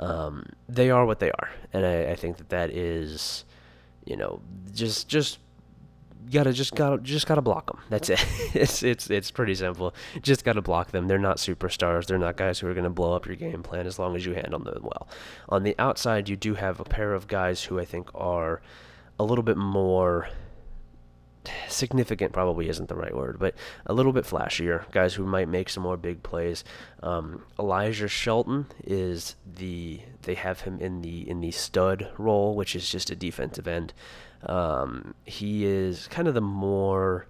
Um, 0.00 0.46
they 0.68 0.90
are 0.90 1.04
what 1.04 1.20
they 1.20 1.30
are, 1.30 1.50
and 1.72 1.84
I, 1.84 2.12
I 2.12 2.16
think 2.16 2.38
that 2.38 2.48
that 2.48 2.70
is, 2.70 3.44
you 4.04 4.16
know, 4.16 4.40
just 4.74 5.08
just 5.08 5.38
you 6.24 6.32
gotta 6.32 6.52
just 6.52 6.74
gotta 6.74 6.98
just 6.98 7.26
gotta 7.26 7.42
block 7.42 7.66
them. 7.66 7.80
That's 7.88 8.10
it. 8.10 8.24
it's 8.54 8.82
it's 8.82 9.10
it's 9.10 9.30
pretty 9.30 9.54
simple. 9.54 9.94
Just 10.20 10.44
gotta 10.44 10.62
block 10.62 10.90
them. 10.90 11.08
They're 11.08 11.18
not 11.18 11.38
superstars. 11.38 12.06
They're 12.06 12.18
not 12.18 12.36
guys 12.36 12.58
who 12.58 12.68
are 12.68 12.74
gonna 12.74 12.90
blow 12.90 13.14
up 13.14 13.26
your 13.26 13.36
game 13.36 13.62
plan 13.62 13.86
as 13.86 13.98
long 13.98 14.16
as 14.16 14.24
you 14.26 14.34
handle 14.34 14.60
them 14.60 14.82
well. 14.82 15.08
On 15.48 15.62
the 15.62 15.74
outside, 15.78 16.28
you 16.28 16.36
do 16.36 16.54
have 16.54 16.80
a 16.80 16.84
pair 16.84 17.14
of 17.14 17.26
guys 17.26 17.64
who 17.64 17.78
I 17.78 17.84
think 17.84 18.08
are 18.14 18.60
a 19.18 19.24
little 19.24 19.44
bit 19.44 19.56
more 19.56 20.28
significant 21.68 22.32
probably 22.32 22.68
isn't 22.68 22.88
the 22.88 22.94
right 22.94 23.14
word, 23.14 23.38
but 23.38 23.54
a 23.86 23.92
little 23.92 24.12
bit 24.12 24.24
flashier. 24.24 24.90
Guys 24.92 25.14
who 25.14 25.24
might 25.24 25.48
make 25.48 25.68
some 25.68 25.82
more 25.82 25.96
big 25.96 26.22
plays. 26.22 26.64
Um, 27.02 27.42
Elijah 27.58 28.08
Shelton 28.08 28.66
is 28.84 29.36
the 29.56 30.00
they 30.22 30.34
have 30.34 30.62
him 30.62 30.80
in 30.80 31.02
the 31.02 31.28
in 31.28 31.40
the 31.40 31.50
stud 31.50 32.08
role, 32.18 32.54
which 32.54 32.76
is 32.76 32.88
just 32.88 33.10
a 33.10 33.16
defensive 33.16 33.66
end. 33.66 33.92
Um, 34.44 35.14
he 35.24 35.64
is 35.64 36.08
kind 36.08 36.26
of 36.26 36.34
the 36.34 36.40
more 36.40 37.26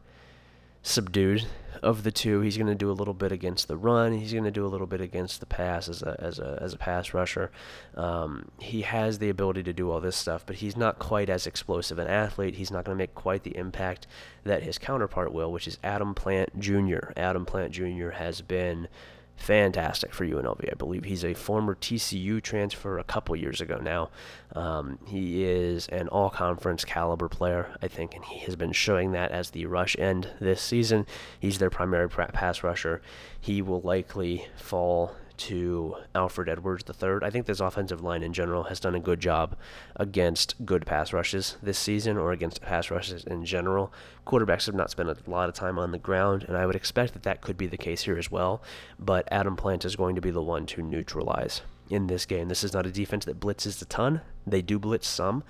subdued 0.82 1.46
of 1.82 2.04
the 2.04 2.12
two. 2.12 2.40
He's 2.40 2.56
going 2.56 2.68
to 2.68 2.74
do 2.74 2.90
a 2.90 2.92
little 2.92 3.14
bit 3.14 3.32
against 3.32 3.66
the 3.66 3.76
run. 3.76 4.12
He's 4.12 4.32
going 4.32 4.44
to 4.44 4.50
do 4.50 4.64
a 4.64 4.68
little 4.68 4.86
bit 4.86 5.00
against 5.00 5.40
the 5.40 5.46
pass 5.46 5.88
as 5.88 6.02
a 6.02 6.16
as 6.18 6.38
a 6.38 6.58
as 6.62 6.72
a 6.72 6.78
pass 6.78 7.12
rusher. 7.12 7.50
Um, 7.96 8.50
he 8.58 8.82
has 8.82 9.18
the 9.18 9.28
ability 9.28 9.64
to 9.64 9.72
do 9.72 9.90
all 9.90 10.00
this 10.00 10.16
stuff, 10.16 10.44
but 10.46 10.56
he's 10.56 10.76
not 10.76 10.98
quite 10.98 11.28
as 11.28 11.46
explosive 11.46 11.98
an 11.98 12.06
athlete. 12.06 12.54
He's 12.54 12.70
not 12.70 12.84
going 12.84 12.96
to 12.96 13.02
make 13.02 13.14
quite 13.14 13.42
the 13.42 13.56
impact 13.56 14.06
that 14.44 14.62
his 14.62 14.78
counterpart 14.78 15.32
will, 15.32 15.50
which 15.50 15.66
is 15.66 15.78
Adam 15.82 16.14
Plant 16.14 16.58
Jr. 16.58 17.10
Adam 17.16 17.44
Plant 17.44 17.72
Jr. 17.72 18.10
has 18.10 18.40
been 18.40 18.88
fantastic 19.36 20.14
for 20.14 20.24
UNLV. 20.24 20.70
I 20.70 20.74
believe 20.74 21.04
he's 21.04 21.24
a 21.24 21.34
former 21.34 21.74
TCU 21.74 22.42
transfer 22.42 22.98
a 22.98 23.04
couple 23.04 23.34
years 23.36 23.60
ago 23.60 23.78
now. 23.78 24.10
Um, 24.54 24.98
he 25.06 25.44
is 25.44 25.88
an 25.88 26.08
all 26.08 26.30
conference 26.30 26.84
caliber 26.84 27.28
player, 27.28 27.74
I 27.82 27.88
think, 27.88 28.14
and 28.14 28.24
he 28.24 28.40
has 28.40 28.56
been 28.56 28.72
showing 28.72 29.12
that 29.12 29.32
as 29.32 29.50
the 29.50 29.66
rush 29.66 29.96
end 29.98 30.28
this 30.40 30.62
season. 30.62 31.06
He's 31.38 31.58
their 31.58 31.70
primary 31.70 32.08
pass 32.08 32.62
rusher. 32.62 33.02
He 33.40 33.62
will 33.62 33.80
likely 33.80 34.46
fall 34.56 35.16
to 35.42 35.96
Alfred 36.14 36.48
Edwards 36.48 36.85
III. 36.88 37.18
I 37.22 37.31
think 37.31 37.46
this 37.46 37.59
offensive 37.59 38.00
line 38.00 38.22
in 38.22 38.33
general 38.33 38.64
has 38.64 38.78
done 38.78 38.94
a 38.94 39.00
good 39.00 39.18
job 39.18 39.57
against 39.96 40.64
good 40.64 40.87
pass 40.87 41.12
rushes 41.12 41.57
this 41.61 41.78
season 41.78 42.16
or 42.16 42.31
against 42.31 42.62
pass 42.62 42.90
rushes 42.90 43.24
in 43.24 43.44
general. 43.44 43.92
Quarterbacks 44.24 44.66
have 44.66 44.74
not 44.74 44.90
spent 44.90 45.09
a 45.09 45.31
lot 45.31 45.48
of 45.48 45.55
time 45.55 45.78
on 45.78 45.90
the 45.90 45.98
ground, 45.98 46.44
and 46.46 46.57
I 46.57 46.64
would 46.64 46.76
expect 46.76 47.12
that 47.14 47.24
that 47.24 47.40
could 47.40 47.57
be 47.57 47.66
the 47.66 47.76
case 47.76 48.02
here 48.02 48.18
as 48.18 48.31
well. 48.31 48.62
But 48.98 49.26
Adam 49.33 49.57
Plant 49.57 49.85
is 49.85 49.96
going 49.96 50.14
to 50.14 50.20
be 50.20 50.31
the 50.31 50.42
one 50.42 50.64
to 50.66 50.83
neutralize 50.83 51.62
in 51.90 52.07
this 52.07 52.24
game. 52.24 52.48
This 52.48 52.62
is 52.62 52.72
not 52.72 52.87
a 52.87 52.92
defense 52.92 53.24
that 53.24 53.40
blitzes 53.40 53.83
a 53.83 53.85
ton. 53.85 54.20
They 54.46 54.62
do 54.62 54.78
blitz 54.78 55.09
some, 55.09 55.42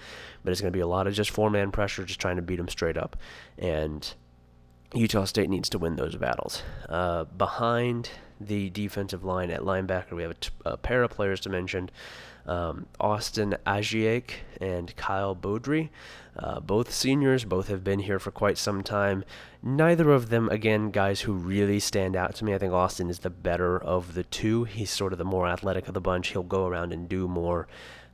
but 0.43 0.53
it's 0.53 0.61
going 0.63 0.73
to 0.73 0.77
be 0.77 0.81
a 0.81 0.87
lot 0.87 1.07
of 1.07 1.13
just 1.13 1.31
four 1.31 1.51
man 1.51 1.71
pressure, 1.71 2.05
just 2.05 2.21
trying 2.21 2.37
to 2.37 2.43
beat 2.43 2.57
them 2.57 2.69
straight 2.69 2.97
up. 2.97 3.17
And 3.59 4.15
Utah 4.95 5.25
State 5.25 5.51
needs 5.51 5.69
to 5.71 5.79
win 5.79 5.97
those 5.97 6.17
battles. 6.17 6.63
Uh, 6.89 7.25
behind 7.25 8.11
the 8.47 8.71
defensive 8.71 9.25
line 9.25 9.51
at 9.51 9.61
linebacker, 9.61 10.13
we 10.13 10.23
have 10.23 10.33
a, 10.33 10.35
t- 10.35 10.51
a 10.65 10.77
pair 10.77 11.03
of 11.03 11.11
players 11.11 11.41
to 11.41 11.49
mention 11.49 11.91
um, 12.47 12.87
Austin 13.01 13.57
Ajiake 13.67 14.33
and 14.61 14.95
Kyle 14.97 15.35
Beaudry. 15.35 15.91
Uh, 16.37 16.61
both 16.61 16.93
seniors, 16.93 17.45
both 17.45 17.69
have 17.69 17.85
been 17.85 18.01
here 18.01 18.19
for 18.19 18.31
quite 18.31 18.57
some 18.57 18.83
time. 18.83 19.23
Neither 19.63 20.11
of 20.11 20.31
them, 20.31 20.49
again, 20.49 20.91
guys 20.91 21.21
who 21.21 21.35
really 21.35 21.79
stand 21.79 22.17
out 22.17 22.35
to 22.37 22.45
me. 22.45 22.55
I 22.55 22.59
think 22.59 22.73
Austin 22.73 23.11
is 23.11 23.21
the 23.21 23.31
better 23.31 23.79
of 23.79 24.15
the 24.15 24.25
two. 24.25 24.65
He's 24.65 24.91
sort 24.91 25.13
of 25.13 25.19
the 25.19 25.25
more 25.25 25.47
athletic 25.47 25.89
of 25.89 25.95
the 25.95 26.01
bunch. 26.01 26.29
He'll 26.29 26.43
go 26.43 26.67
around 26.67 26.93
and 26.93 27.09
do 27.09 27.29
more 27.29 27.69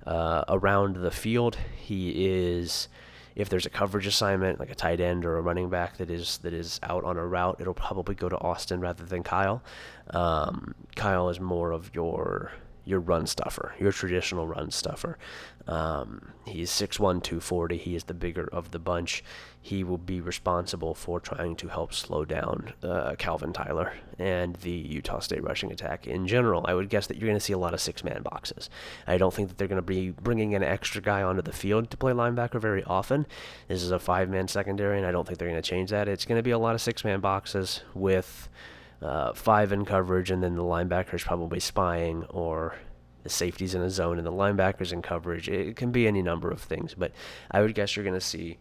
uh, 0.05 0.45
around 0.49 0.97
the 0.97 1.11
field. 1.11 1.57
He 1.77 2.27
is 2.27 2.89
if 3.37 3.49
there's 3.49 3.67
a 3.67 3.71
coverage 3.71 4.07
assignment 4.07 4.59
like 4.59 4.71
a 4.71 4.75
tight 4.75 5.01
end 5.01 5.25
or 5.25 5.39
a 5.39 5.41
running 5.41 5.71
back 5.71 5.97
that 5.99 6.11
is 6.11 6.39
that 6.39 6.53
is 6.53 6.81
out 6.83 7.05
on 7.05 7.17
a 7.17 7.27
route, 7.27 7.57
it'll 7.61 7.75
probably 7.75 8.15
go 8.15 8.29
to 8.29 8.39
Austin 8.39 8.81
rather 8.81 9.05
than 9.05 9.23
Kyle. 9.23 9.63
Um, 10.11 10.75
Kyle 10.97 11.29
is 11.29 11.41
more 11.41 11.73
of 11.73 11.95
your 11.95 12.53
your 12.89 13.01
run 13.01 13.27
stuffer, 13.27 13.75
your 13.79 13.93
traditional 13.93 14.47
run 14.47 14.71
stuffer. 14.71 15.19
Um, 15.67 16.33
he's 16.47 16.71
6'1", 16.71 17.23
240. 17.23 17.77
He 17.77 17.95
is 17.95 18.05
the 18.05 18.15
bigger 18.15 18.49
of 18.51 18.71
the 18.71 18.79
bunch. 18.79 19.23
He 19.61 19.85
will 19.85 19.99
be 19.99 20.23
responsible 20.23 20.95
for 20.95 21.21
trying 21.21 21.57
to 21.57 21.69
help 21.69 21.93
slow 21.93 22.25
down 22.25 22.73
uh, 22.83 23.17
Calvin 23.19 23.53
Tyler 23.53 23.93
and 24.19 24.57
the 24.57 24.71
Utah 24.71 25.19
State 25.19 25.45
rushing 25.45 25.71
attack 25.71 26.07
in 26.07 26.27
general. 26.27 26.65
I 26.67 26.73
would 26.73 26.89
guess 26.89 27.07
that 27.09 27.19
you're 27.19 27.29
going 27.29 27.39
to 27.39 27.45
see 27.45 27.53
a 27.53 27.59
lot 27.59 27.75
of 27.75 27.81
six-man 27.81 28.23
boxes. 28.23 28.71
I 29.07 29.19
don't 29.19 29.35
think 29.35 29.49
that 29.49 29.59
they're 29.59 29.69
going 29.69 29.77
to 29.77 29.83
be 29.83 30.11
bringing 30.11 30.55
an 30.55 30.63
extra 30.63 31.03
guy 31.03 31.23
onto 31.23 31.43
the 31.43 31.53
field 31.53 31.91
to 31.91 31.99
play 31.99 32.13
linebacker 32.13 32.59
very 32.59 32.83
often. 32.85 33.27
This 33.69 33.83
is 33.83 33.91
a 33.91 33.99
five-man 33.99 34.49
secondary, 34.49 34.97
and 34.97 35.07
I 35.07 35.13
don't 35.13 35.27
think 35.27 35.39
they're 35.39 35.51
going 35.51 35.61
to 35.61 35.71
change 35.71 35.91
that. 35.91 36.09
It's 36.09 36.25
going 36.25 36.39
to 36.39 36.43
be 36.43 36.53
a 36.53 36.59
lot 36.59 36.75
of 36.75 36.81
six-man 36.81 37.21
boxes 37.21 37.83
with– 37.95 38.49
uh, 39.03 39.33
five 39.33 39.73
in 39.73 39.85
coverage, 39.85 40.31
and 40.31 40.43
then 40.43 40.55
the 40.55 40.63
linebackers 40.63 41.25
probably 41.25 41.61
spying, 41.61 42.25
or 42.31 42.75
the 43.23 43.29
safeties 43.29 43.75
in 43.75 43.83
a 43.83 43.91
zone 43.91 44.19
and 44.19 44.27
the 44.27 44.33
linebackers 44.33 44.93
in 44.93 45.03
coverage. 45.03 45.49
It 45.49 45.77
can 45.77 45.93
be 45.93 46.07
any 46.07 46.23
number 46.23 46.51
of 46.51 46.61
things, 46.61 46.95
but 46.95 47.13
I 47.51 47.61
would 47.61 47.75
guess 47.75 47.95
you're 47.95 48.05
going 48.05 48.15
to 48.15 48.21
see 48.21 48.59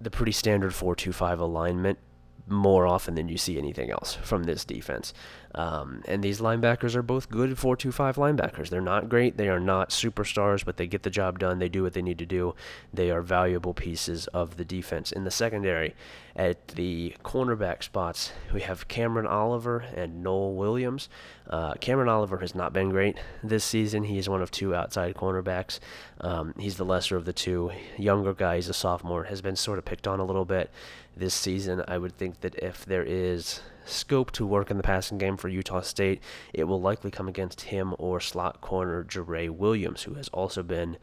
the 0.00 0.10
pretty 0.10 0.32
standard 0.32 0.74
4 0.74 0.96
2 0.96 1.12
5 1.12 1.40
alignment 1.40 1.98
more 2.46 2.86
often 2.86 3.14
than 3.14 3.28
you 3.28 3.38
see 3.38 3.58
anything 3.58 3.90
else 3.90 4.14
from 4.14 4.44
this 4.44 4.64
defense. 4.64 5.14
Um, 5.54 6.02
and 6.06 6.22
these 6.22 6.40
linebackers 6.40 6.96
are 6.96 7.02
both 7.02 7.28
good 7.28 7.58
4 7.58 7.76
2 7.76 7.92
5 7.92 8.16
linebackers. 8.16 8.68
They're 8.68 8.80
not 8.80 9.08
great. 9.08 9.36
They 9.36 9.48
are 9.48 9.60
not 9.60 9.90
superstars, 9.90 10.64
but 10.64 10.76
they 10.76 10.86
get 10.86 11.04
the 11.04 11.10
job 11.10 11.38
done. 11.38 11.58
They 11.58 11.68
do 11.68 11.82
what 11.82 11.92
they 11.92 12.02
need 12.02 12.18
to 12.18 12.26
do. 12.26 12.54
They 12.92 13.10
are 13.10 13.22
valuable 13.22 13.74
pieces 13.74 14.26
of 14.28 14.56
the 14.56 14.64
defense. 14.64 15.12
In 15.12 15.24
the 15.24 15.30
secondary, 15.30 15.94
at 16.36 16.68
the 16.68 17.14
cornerback 17.24 17.84
spots, 17.84 18.32
we 18.52 18.62
have 18.62 18.88
Cameron 18.88 19.26
Oliver 19.26 19.84
and 19.94 20.24
Nohl 20.24 20.54
Williams. 20.54 21.08
Uh, 21.48 21.74
Cameron 21.74 22.08
Oliver 22.08 22.38
has 22.38 22.54
not 22.54 22.72
been 22.72 22.90
great 22.90 23.16
this 23.42 23.64
season. 23.64 24.02
He 24.04 24.18
is 24.18 24.28
one 24.28 24.42
of 24.42 24.50
two 24.50 24.74
outside 24.74 25.14
cornerbacks. 25.14 25.78
Um, 26.20 26.54
he's 26.58 26.76
the 26.76 26.84
lesser 26.84 27.16
of 27.16 27.24
the 27.24 27.32
two. 27.32 27.70
Younger 27.96 28.34
guy, 28.34 28.56
he's 28.56 28.68
a 28.68 28.74
sophomore, 28.74 29.24
has 29.24 29.42
been 29.42 29.56
sort 29.56 29.78
of 29.78 29.84
picked 29.84 30.08
on 30.08 30.18
a 30.18 30.24
little 30.24 30.44
bit 30.44 30.70
this 31.16 31.34
season. 31.34 31.84
I 31.86 31.98
would 31.98 32.16
think 32.16 32.40
that 32.40 32.56
if 32.56 32.84
there 32.84 33.04
is 33.04 33.60
scope 33.84 34.30
to 34.32 34.46
work 34.46 34.70
in 34.70 34.76
the 34.76 34.82
passing 34.82 35.18
game 35.18 35.36
for 35.36 35.48
Utah 35.48 35.80
State, 35.80 36.22
it 36.52 36.64
will 36.64 36.80
likely 36.80 37.10
come 37.10 37.28
against 37.28 37.62
him 37.62 37.94
or 37.98 38.20
slot 38.20 38.60
corner 38.60 39.04
Jerrae 39.04 39.50
Williams, 39.50 40.02
who 40.02 40.14
has 40.14 40.28
also 40.28 40.62
been 40.62 40.96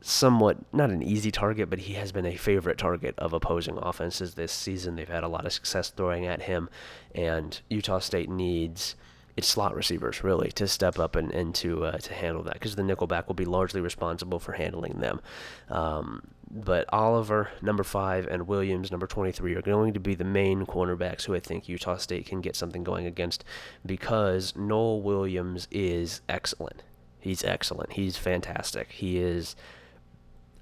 somewhat 0.00 0.58
not 0.72 0.90
an 0.90 1.02
easy 1.02 1.30
target, 1.30 1.68
but 1.68 1.80
he 1.80 1.94
has 1.94 2.12
been 2.12 2.26
a 2.26 2.36
favorite 2.36 2.78
target 2.78 3.14
of 3.18 3.32
opposing 3.32 3.78
offenses 3.78 4.34
this 4.34 4.52
season. 4.52 4.96
They've 4.96 5.08
had 5.08 5.24
a 5.24 5.28
lot 5.28 5.46
of 5.46 5.52
success 5.52 5.90
throwing 5.90 6.26
at 6.26 6.42
him, 6.42 6.68
and 7.14 7.60
Utah 7.68 7.98
State 7.98 8.28
needs 8.28 8.94
its 9.36 9.46
slot 9.46 9.74
receivers 9.74 10.24
really 10.24 10.50
to 10.52 10.66
step 10.66 10.98
up 10.98 11.14
and, 11.14 11.30
and 11.32 11.54
to 11.54 11.84
uh, 11.84 11.98
to 11.98 12.14
handle 12.14 12.42
that 12.42 12.54
because 12.54 12.74
the 12.74 12.82
nickelback 12.82 13.26
will 13.26 13.34
be 13.34 13.44
largely 13.44 13.80
responsible 13.80 14.38
for 14.38 14.52
handling 14.52 15.00
them. 15.00 15.20
Um, 15.68 16.22
but 16.50 16.86
Oliver, 16.92 17.50
number 17.60 17.82
five, 17.82 18.26
and 18.26 18.46
Williams, 18.46 18.90
number 18.90 19.06
23, 19.06 19.54
are 19.54 19.62
going 19.62 19.92
to 19.94 20.00
be 20.00 20.14
the 20.14 20.24
main 20.24 20.64
cornerbacks 20.64 21.24
who 21.24 21.34
I 21.34 21.40
think 21.40 21.68
Utah 21.68 21.96
State 21.96 22.26
can 22.26 22.40
get 22.40 22.56
something 22.56 22.84
going 22.84 23.06
against 23.06 23.44
because 23.84 24.52
Nohl 24.52 25.02
Williams 25.02 25.66
is 25.70 26.20
excellent. 26.28 26.82
He's 27.18 27.42
excellent. 27.42 27.94
He's 27.94 28.16
fantastic. 28.16 28.92
He 28.92 29.18
is, 29.18 29.56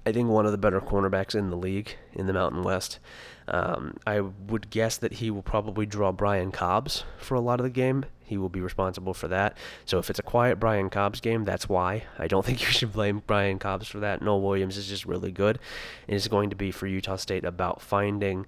I 0.05 0.11
think, 0.11 0.29
one 0.29 0.45
of 0.45 0.51
the 0.51 0.57
better 0.57 0.79
cornerbacks 0.79 1.35
in 1.35 1.49
the 1.49 1.57
league 1.57 1.95
in 2.13 2.27
the 2.27 2.33
Mountain 2.33 2.63
West. 2.63 2.99
Um, 3.47 3.97
I 4.05 4.21
would 4.21 4.69
guess 4.69 4.97
that 4.97 5.13
he 5.13 5.29
will 5.29 5.43
probably 5.43 5.85
draw 5.85 6.11
Brian 6.11 6.51
Cobbs 6.51 7.03
for 7.17 7.35
a 7.35 7.39
lot 7.39 7.59
of 7.59 7.63
the 7.63 7.69
game. 7.69 8.05
He 8.23 8.37
will 8.37 8.49
be 8.49 8.59
responsible 8.59 9.13
for 9.13 9.27
that. 9.27 9.55
So 9.85 9.99
if 9.99 10.09
it's 10.09 10.17
a 10.17 10.23
quiet 10.23 10.59
Brian 10.59 10.89
Cobbs 10.89 11.21
game, 11.21 11.43
that's 11.43 11.69
why. 11.69 12.03
I 12.17 12.27
don't 12.27 12.45
think 12.45 12.61
you 12.61 12.67
should 12.67 12.93
blame 12.93 13.21
Brian 13.27 13.59
Cobbs 13.59 13.87
for 13.87 13.99
that. 13.99 14.21
Nohl 14.21 14.41
Williams 14.41 14.77
is 14.77 14.87
just 14.87 15.05
really 15.05 15.31
good. 15.31 15.59
And 16.07 16.15
it's 16.15 16.27
going 16.27 16.49
to 16.49 16.55
be 16.55 16.71
for 16.71 16.87
Utah 16.87 17.17
State 17.17 17.45
about 17.45 17.81
finding 17.81 18.47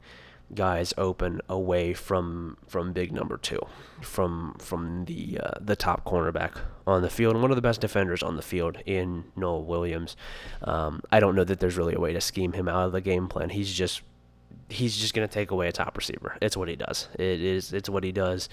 guys 0.53 0.93
open 0.97 1.41
away 1.49 1.93
from 1.93 2.57
from 2.67 2.93
big 2.93 3.12
number 3.12 3.38
two, 3.38 3.60
from 4.01 4.55
from 4.60 5.05
the 5.05 5.39
uh, 5.41 5.51
the 5.60 5.75
top 5.75 6.05
cornerback 6.05 6.57
on 6.86 7.01
the 7.01 7.10
field 7.10 7.33
and 7.33 7.41
one 7.41 7.51
of 7.51 7.55
the 7.55 7.62
best 7.62 7.81
defenders 7.81 8.23
on 8.23 8.36
the 8.36 8.41
field 8.41 8.77
in 8.86 9.25
Nohl 9.36 9.65
Williams. 9.65 10.15
Um, 10.62 11.01
I 11.12 11.19
don't 11.19 11.36
know 11.36 11.43
that 11.43 11.60
there's 11.60 11.77
really 11.77 11.95
a 11.95 11.99
way 11.99 12.13
to 12.13 12.21
scheme 12.21 12.53
him 12.53 12.67
out 12.67 12.86
of 12.86 12.91
the 12.91 13.01
game 13.01 13.27
plan. 13.27 13.49
He's 13.49 13.73
just 13.73 14.01
he's 14.69 14.97
just 14.97 15.13
going 15.13 15.27
to 15.27 15.33
take 15.33 15.51
away 15.51 15.67
a 15.67 15.71
top 15.71 15.97
receiver. 15.97 16.38
It's 16.41 16.57
what 16.57 16.67
he 16.67 16.75
does. 16.75 17.07
It 17.15 17.41
is. 17.41 17.73
It's 17.73 17.89
what 17.89 18.03
he 18.03 18.12
does. 18.12 18.49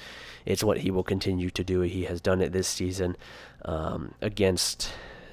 It's 0.46 0.62
what 0.62 0.78
he 0.78 0.90
will 0.90 1.02
continue 1.02 1.50
to 1.50 1.64
do. 1.64 1.80
He 1.80 2.04
has 2.04 2.20
done 2.20 2.40
it 2.40 2.52
this 2.52 2.68
season 2.68 3.16
um, 3.64 4.14
against 4.20 4.92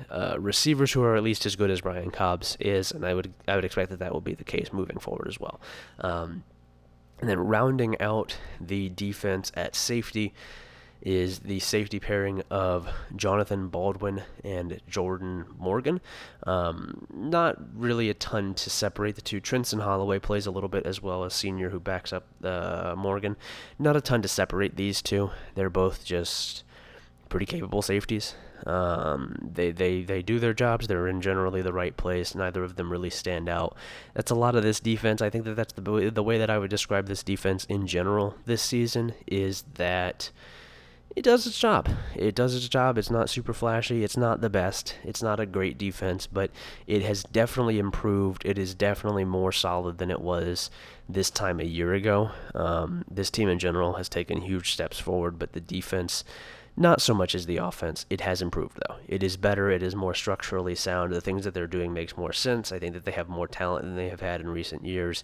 uh, 0.10 0.36
receivers 0.40 0.92
who 0.92 1.04
are 1.04 1.16
at 1.16 1.24
least 1.24 1.46
as 1.46 1.56
good 1.56 1.70
as 1.70 1.82
Brian 1.82 2.12
Cobbs 2.12 2.58
is, 2.60 2.92
and 2.92 3.06
I 3.06 3.14
would 3.14 3.34
I 3.48 3.56
would 3.56 3.66
expect 3.66 3.90
that 3.92 4.00
that 4.00 4.14
will 4.14 4.22
be 4.22 4.34
the 4.34 4.44
case 4.44 4.74
moving 4.74 4.98
forward 4.98 5.28
as 5.28 5.40
well. 5.40 5.60
Um, 6.00 6.44
and 7.22 7.30
then 7.30 7.40
rounding 7.40 8.00
out 8.02 8.38
the 8.60 8.90
defense 8.90 9.52
at 9.56 9.76
safety 9.76 10.34
is 11.02 11.40
the 11.40 11.60
safety 11.60 12.00
pairing 12.00 12.44
of 12.52 12.88
Jonathan 13.16 13.70
Baldwin 13.70 14.22
and 14.44 14.80
Jordan 14.88 15.46
Morgan. 15.58 16.00
Um, 16.46 17.08
not 17.12 17.58
really 17.76 18.10
a 18.10 18.14
ton 18.14 18.54
to 18.56 18.70
separate 18.70 19.16
the 19.16 19.22
two. 19.22 19.42
Trenson 19.42 19.82
Holloway 19.82 20.20
plays 20.20 20.46
a 20.46 20.52
little 20.52 20.70
bit 20.70 20.86
as 20.86 21.02
well 21.02 21.24
as 21.24 21.34
senior 21.34 21.70
who 21.70 21.80
backs 21.80 22.14
up 22.14 22.28
uh, 22.44 22.94
Morgan. 22.98 23.36
Not 23.80 23.96
a 23.96 24.02
ton 24.02 24.22
to 24.22 24.28
separate 24.28 24.76
these 24.76 25.02
two. 25.02 25.32
They're 25.56 25.70
both 25.70 26.06
just 26.06 26.64
pretty 27.30 27.46
capable 27.46 27.82
safeties. 27.82 28.36
Um, 28.66 29.36
they, 29.54 29.72
they, 29.72 30.04
they 30.04 30.22
do 30.22 30.40
their 30.40 30.54
jobs. 30.54 30.88
They're 30.88 31.08
in 31.08 31.22
generally 31.22 31.62
the 31.62 31.74
right 31.74 31.96
place. 31.96 32.36
Neither 32.36 32.64
of 32.64 32.76
them 32.76 32.92
really 32.92 33.10
stand 33.10 33.50
out. 33.50 33.76
That's 34.14 34.32
a 34.32 34.36
lot 34.36 34.56
of 34.56 34.64
this 34.64 34.80
defense. 34.80 35.22
I 35.22 35.30
think 35.30 35.46
that 35.46 35.56
that's 35.56 35.74
the, 35.74 36.12
the 36.14 36.24
way 36.24 36.38
that 36.38 36.50
I 36.50 36.58
would 36.58 36.70
describe 36.70 37.08
this 37.08 37.24
defense 37.24 37.66
in 37.66 37.88
general 37.88 38.36
this 38.46 38.62
season 38.62 39.14
is 39.28 39.64
that 39.76 40.32
it 41.16 41.24
does 41.24 41.46
its 41.46 41.60
job. 41.60 41.90
It 42.16 42.36
does 42.36 42.56
its 42.56 42.70
job. 42.70 42.98
It's 42.98 43.12
not 43.12 43.30
super 43.30 43.54
flashy. 43.54 44.04
It's 44.04 44.16
not 44.16 44.40
the 44.40 44.50
best. 44.50 44.96
It's 45.04 45.22
not 45.22 45.42
a 45.42 45.46
great 45.46 45.78
defense, 45.78 46.26
but 46.26 46.52
it 46.88 47.02
has 47.02 47.24
definitely 47.24 47.80
improved. 47.80 48.44
It 48.46 48.58
is 48.58 48.74
definitely 48.74 49.26
more 49.26 49.52
solid 49.52 49.98
than 49.98 50.10
it 50.10 50.22
was 50.22 50.70
this 51.10 51.30
time 51.30 51.60
a 51.60 51.66
year 51.66 51.94
ago. 51.94 52.32
Um, 52.56 53.04
this 53.12 53.30
team 53.30 53.50
in 53.50 53.60
general 53.60 53.94
has 53.94 54.08
taken 54.08 54.42
huge 54.42 54.72
steps 54.72 55.00
forward, 55.00 55.38
but 55.38 55.52
the 55.52 55.60
defense, 55.60 56.24
not 56.82 57.02
so 57.02 57.14
much 57.14 57.36
as 57.36 57.46
the 57.46 57.58
offense. 57.58 58.06
It 58.10 58.22
has 58.22 58.42
improved 58.42 58.80
though. 58.88 58.98
It 59.08 59.24
is 59.24 59.38
better. 59.38 59.70
It 59.70 59.84
is 59.84 59.96
more 59.96 60.14
structurally 60.14 60.76
sound. 60.76 61.14
The 61.14 61.22
things 61.22 61.44
that 61.46 61.54
they're 61.54 61.68
doing 61.68 61.94
makes 61.94 62.18
more 62.18 62.34
sense. 62.34 62.72
I 62.72 62.80
think 62.80 62.94
that 62.94 63.06
they 63.06 63.12
have 63.12 63.30
more 63.30 63.48
talent 63.48 63.86
than 63.86 63.96
they 63.96 64.10
have 64.10 64.22
had 64.22 64.42
in 64.42 64.50
recent 64.50 64.84
years 64.84 65.24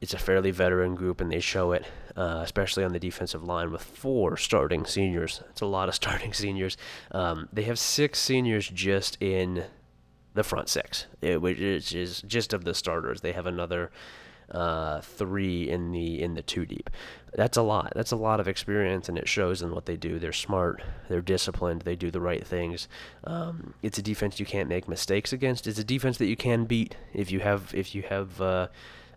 it's 0.00 0.14
a 0.14 0.18
fairly 0.18 0.50
veteran 0.50 0.94
group, 0.94 1.20
and 1.20 1.30
they 1.30 1.40
show 1.40 1.72
it, 1.72 1.84
uh, 2.16 2.40
especially 2.44 2.84
on 2.84 2.92
the 2.92 3.00
defensive 3.00 3.42
line 3.42 3.72
with 3.72 3.82
four 3.82 4.36
starting 4.36 4.84
seniors. 4.84 5.42
It's 5.50 5.60
a 5.60 5.66
lot 5.66 5.88
of 5.88 5.94
starting 5.96 6.32
seniors. 6.32 6.76
Um, 7.10 7.48
they 7.52 7.64
have 7.64 7.78
six 7.78 8.20
seniors 8.20 8.68
just 8.68 9.20
in 9.20 9.64
the 10.34 10.44
front 10.44 10.68
six, 10.68 11.06
which 11.20 11.92
is 11.92 12.22
just 12.22 12.52
of 12.52 12.64
the 12.64 12.74
starters. 12.74 13.22
They 13.22 13.32
have 13.32 13.46
another 13.46 13.90
uh, 14.50 15.00
three 15.00 15.68
in 15.68 15.92
the 15.92 16.22
in 16.22 16.34
the 16.34 16.42
two 16.42 16.64
deep. 16.64 16.90
that's 17.34 17.56
a 17.56 17.62
lot. 17.62 17.92
That's 17.94 18.12
a 18.12 18.16
lot 18.16 18.40
of 18.40 18.48
experience, 18.48 19.08
and 19.08 19.18
it 19.18 19.28
shows 19.28 19.60
in 19.62 19.74
what 19.74 19.86
they 19.86 19.96
do. 19.96 20.18
They're 20.18 20.32
smart, 20.32 20.82
they're 21.08 21.20
disciplined, 21.20 21.82
they 21.82 21.96
do 21.96 22.10
the 22.10 22.20
right 22.20 22.46
things. 22.46 22.88
Um, 23.24 23.74
it's 23.82 23.98
a 23.98 24.02
defense 24.02 24.40
you 24.40 24.46
can't 24.46 24.68
make 24.68 24.88
mistakes 24.88 25.32
against. 25.32 25.66
It's 25.66 25.78
a 25.78 25.84
defense 25.84 26.18
that 26.18 26.26
you 26.26 26.36
can 26.36 26.64
beat 26.64 26.96
if 27.12 27.30
you 27.30 27.40
have 27.40 27.74
if 27.74 27.94
you 27.94 28.02
have 28.02 28.40
uh, 28.40 28.68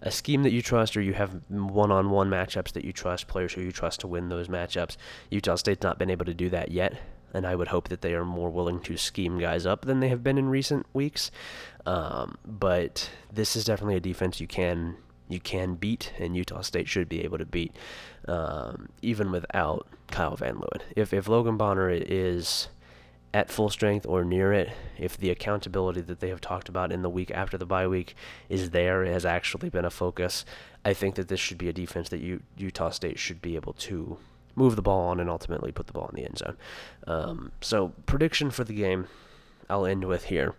a 0.01 0.11
scheme 0.11 0.43
that 0.43 0.51
you 0.51 0.61
trust, 0.61 0.97
or 0.97 1.01
you 1.01 1.13
have 1.13 1.41
one-on-one 1.49 2.29
matchups 2.29 2.73
that 2.73 2.83
you 2.83 2.91
trust, 2.91 3.27
players 3.27 3.53
who 3.53 3.61
you 3.61 3.71
trust 3.71 4.01
to 4.01 4.07
win 4.07 4.29
those 4.29 4.47
matchups. 4.47 4.97
Utah 5.29 5.55
State's 5.55 5.83
not 5.83 5.99
been 5.99 6.09
able 6.09 6.25
to 6.25 6.33
do 6.33 6.49
that 6.49 6.71
yet, 6.71 6.99
and 7.33 7.45
I 7.45 7.55
would 7.55 7.69
hope 7.69 7.87
that 7.89 8.01
they 8.01 8.13
are 8.15 8.25
more 8.25 8.49
willing 8.49 8.81
to 8.81 8.97
scheme 8.97 9.39
guys 9.39 9.65
up 9.65 9.85
than 9.85 9.99
they 9.99 10.09
have 10.09 10.23
been 10.23 10.37
in 10.37 10.49
recent 10.49 10.85
weeks. 10.93 11.31
Um, 11.85 12.37
but 12.45 13.09
this 13.31 13.55
is 13.55 13.63
definitely 13.63 13.95
a 13.95 14.01
defense 14.01 14.41
you 14.41 14.47
can 14.47 14.97
you 15.31 15.39
can 15.39 15.75
beat, 15.75 16.13
and 16.19 16.35
Utah 16.35 16.61
State 16.61 16.87
should 16.87 17.09
be 17.09 17.23
able 17.23 17.37
to 17.37 17.45
beat, 17.45 17.75
um, 18.27 18.89
even 19.01 19.31
without 19.31 19.87
Kyle 20.09 20.35
Van 20.35 20.55
Leeuwen. 20.55 20.81
If 20.95 21.13
if 21.13 21.27
Logan 21.27 21.57
Bonner 21.57 21.89
is 21.89 22.69
at 23.33 23.49
full 23.49 23.69
strength 23.69 24.05
or 24.05 24.25
near 24.25 24.51
it, 24.51 24.69
if 24.97 25.17
the 25.17 25.29
accountability 25.29 26.01
that 26.01 26.19
they 26.19 26.29
have 26.29 26.41
talked 26.41 26.67
about 26.67 26.91
in 26.91 27.01
the 27.01 27.09
week 27.09 27.31
after 27.31 27.57
the 27.57 27.65
bye 27.65 27.87
week 27.87 28.15
is 28.49 28.71
there, 28.71 29.05
has 29.05 29.25
actually 29.25 29.69
been 29.69 29.85
a 29.85 29.89
focus, 29.89 30.43
I 30.83 30.93
think 30.93 31.15
that 31.15 31.29
this 31.29 31.39
should 31.39 31.57
be 31.57 31.69
a 31.69 31.73
defense 31.73 32.09
that 32.09 32.19
you, 32.19 32.41
Utah 32.57 32.89
State 32.89 33.19
should 33.19 33.41
be 33.41 33.55
able 33.55 33.73
to 33.73 34.17
move 34.55 34.75
the 34.75 34.81
ball 34.81 35.07
on 35.07 35.19
and 35.19 35.29
ultimately 35.29 35.71
put 35.71 35.87
the 35.87 35.93
ball 35.93 36.09
in 36.09 36.15
the 36.15 36.25
end 36.25 36.39
zone. 36.39 36.57
Um, 37.07 37.51
so, 37.61 37.93
prediction 38.05 38.51
for 38.51 38.65
the 38.65 38.73
game, 38.73 39.07
I'll 39.69 39.85
end 39.85 40.03
with 40.03 40.25
here. 40.25 40.55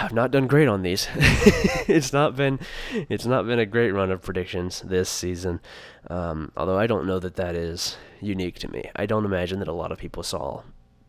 I've 0.00 0.12
not 0.12 0.30
done 0.30 0.46
great 0.46 0.68
on 0.68 0.82
these. 0.82 1.08
it's 1.16 2.12
not 2.12 2.36
been 2.36 2.60
it's 2.92 3.26
not 3.26 3.46
been 3.46 3.58
a 3.58 3.66
great 3.66 3.92
run 3.92 4.10
of 4.10 4.22
predictions 4.22 4.80
this 4.82 5.08
season. 5.08 5.60
Um, 6.08 6.52
although 6.56 6.78
I 6.78 6.86
don't 6.86 7.06
know 7.06 7.18
that 7.18 7.36
that 7.36 7.54
is 7.54 7.96
unique 8.20 8.58
to 8.60 8.68
me. 8.70 8.90
I 8.96 9.06
don't 9.06 9.24
imagine 9.24 9.58
that 9.58 9.68
a 9.68 9.72
lot 9.72 9.92
of 9.92 9.98
people 9.98 10.22
saw 10.22 10.62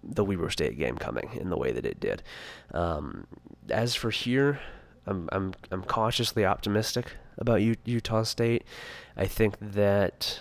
the 0.03 0.23
Weber 0.23 0.49
State 0.49 0.77
game 0.77 0.97
coming 0.97 1.29
in 1.39 1.49
the 1.49 1.57
way 1.57 1.71
that 1.71 1.86
it 1.86 1.99
did. 1.99 2.23
Um, 2.73 3.25
as 3.69 3.95
for 3.95 4.09
here, 4.09 4.59
I'm 5.05 5.29
I'm 5.31 5.53
I'm 5.71 5.83
cautiously 5.83 6.45
optimistic 6.45 7.15
about 7.38 7.62
U- 7.62 7.75
Utah 7.86 8.23
State. 8.23 8.63
I 9.15 9.25
think 9.25 9.57
that 9.59 10.39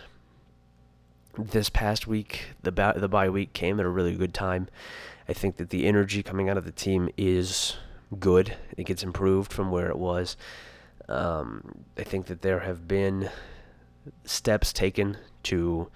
this 1.38 1.70
past 1.70 2.06
week, 2.06 2.46
the 2.62 2.72
ba- 2.72 2.94
the 2.96 3.08
bye 3.08 3.30
week 3.30 3.52
came 3.52 3.80
at 3.80 3.86
a 3.86 3.90
really 3.90 4.14
good 4.14 4.34
time. 4.34 4.68
I 5.28 5.32
think 5.32 5.56
that 5.56 5.70
the 5.70 5.86
energy 5.86 6.22
coming 6.22 6.48
out 6.48 6.56
of 6.58 6.64
the 6.64 6.72
team 6.72 7.08
is 7.16 7.76
good. 8.18 8.57
It 8.77 8.85
gets 8.85 9.03
improved 9.03 9.53
from 9.53 9.70
where 9.70 9.88
it 9.88 9.98
was. 9.98 10.37
Um, 11.09 11.85
I 11.98 12.03
think 12.03 12.27
that 12.27 12.42
there 12.42 12.61
have 12.61 12.87
been 12.87 13.31
steps 14.25 14.72
taken 14.72 15.16
to 15.44 15.88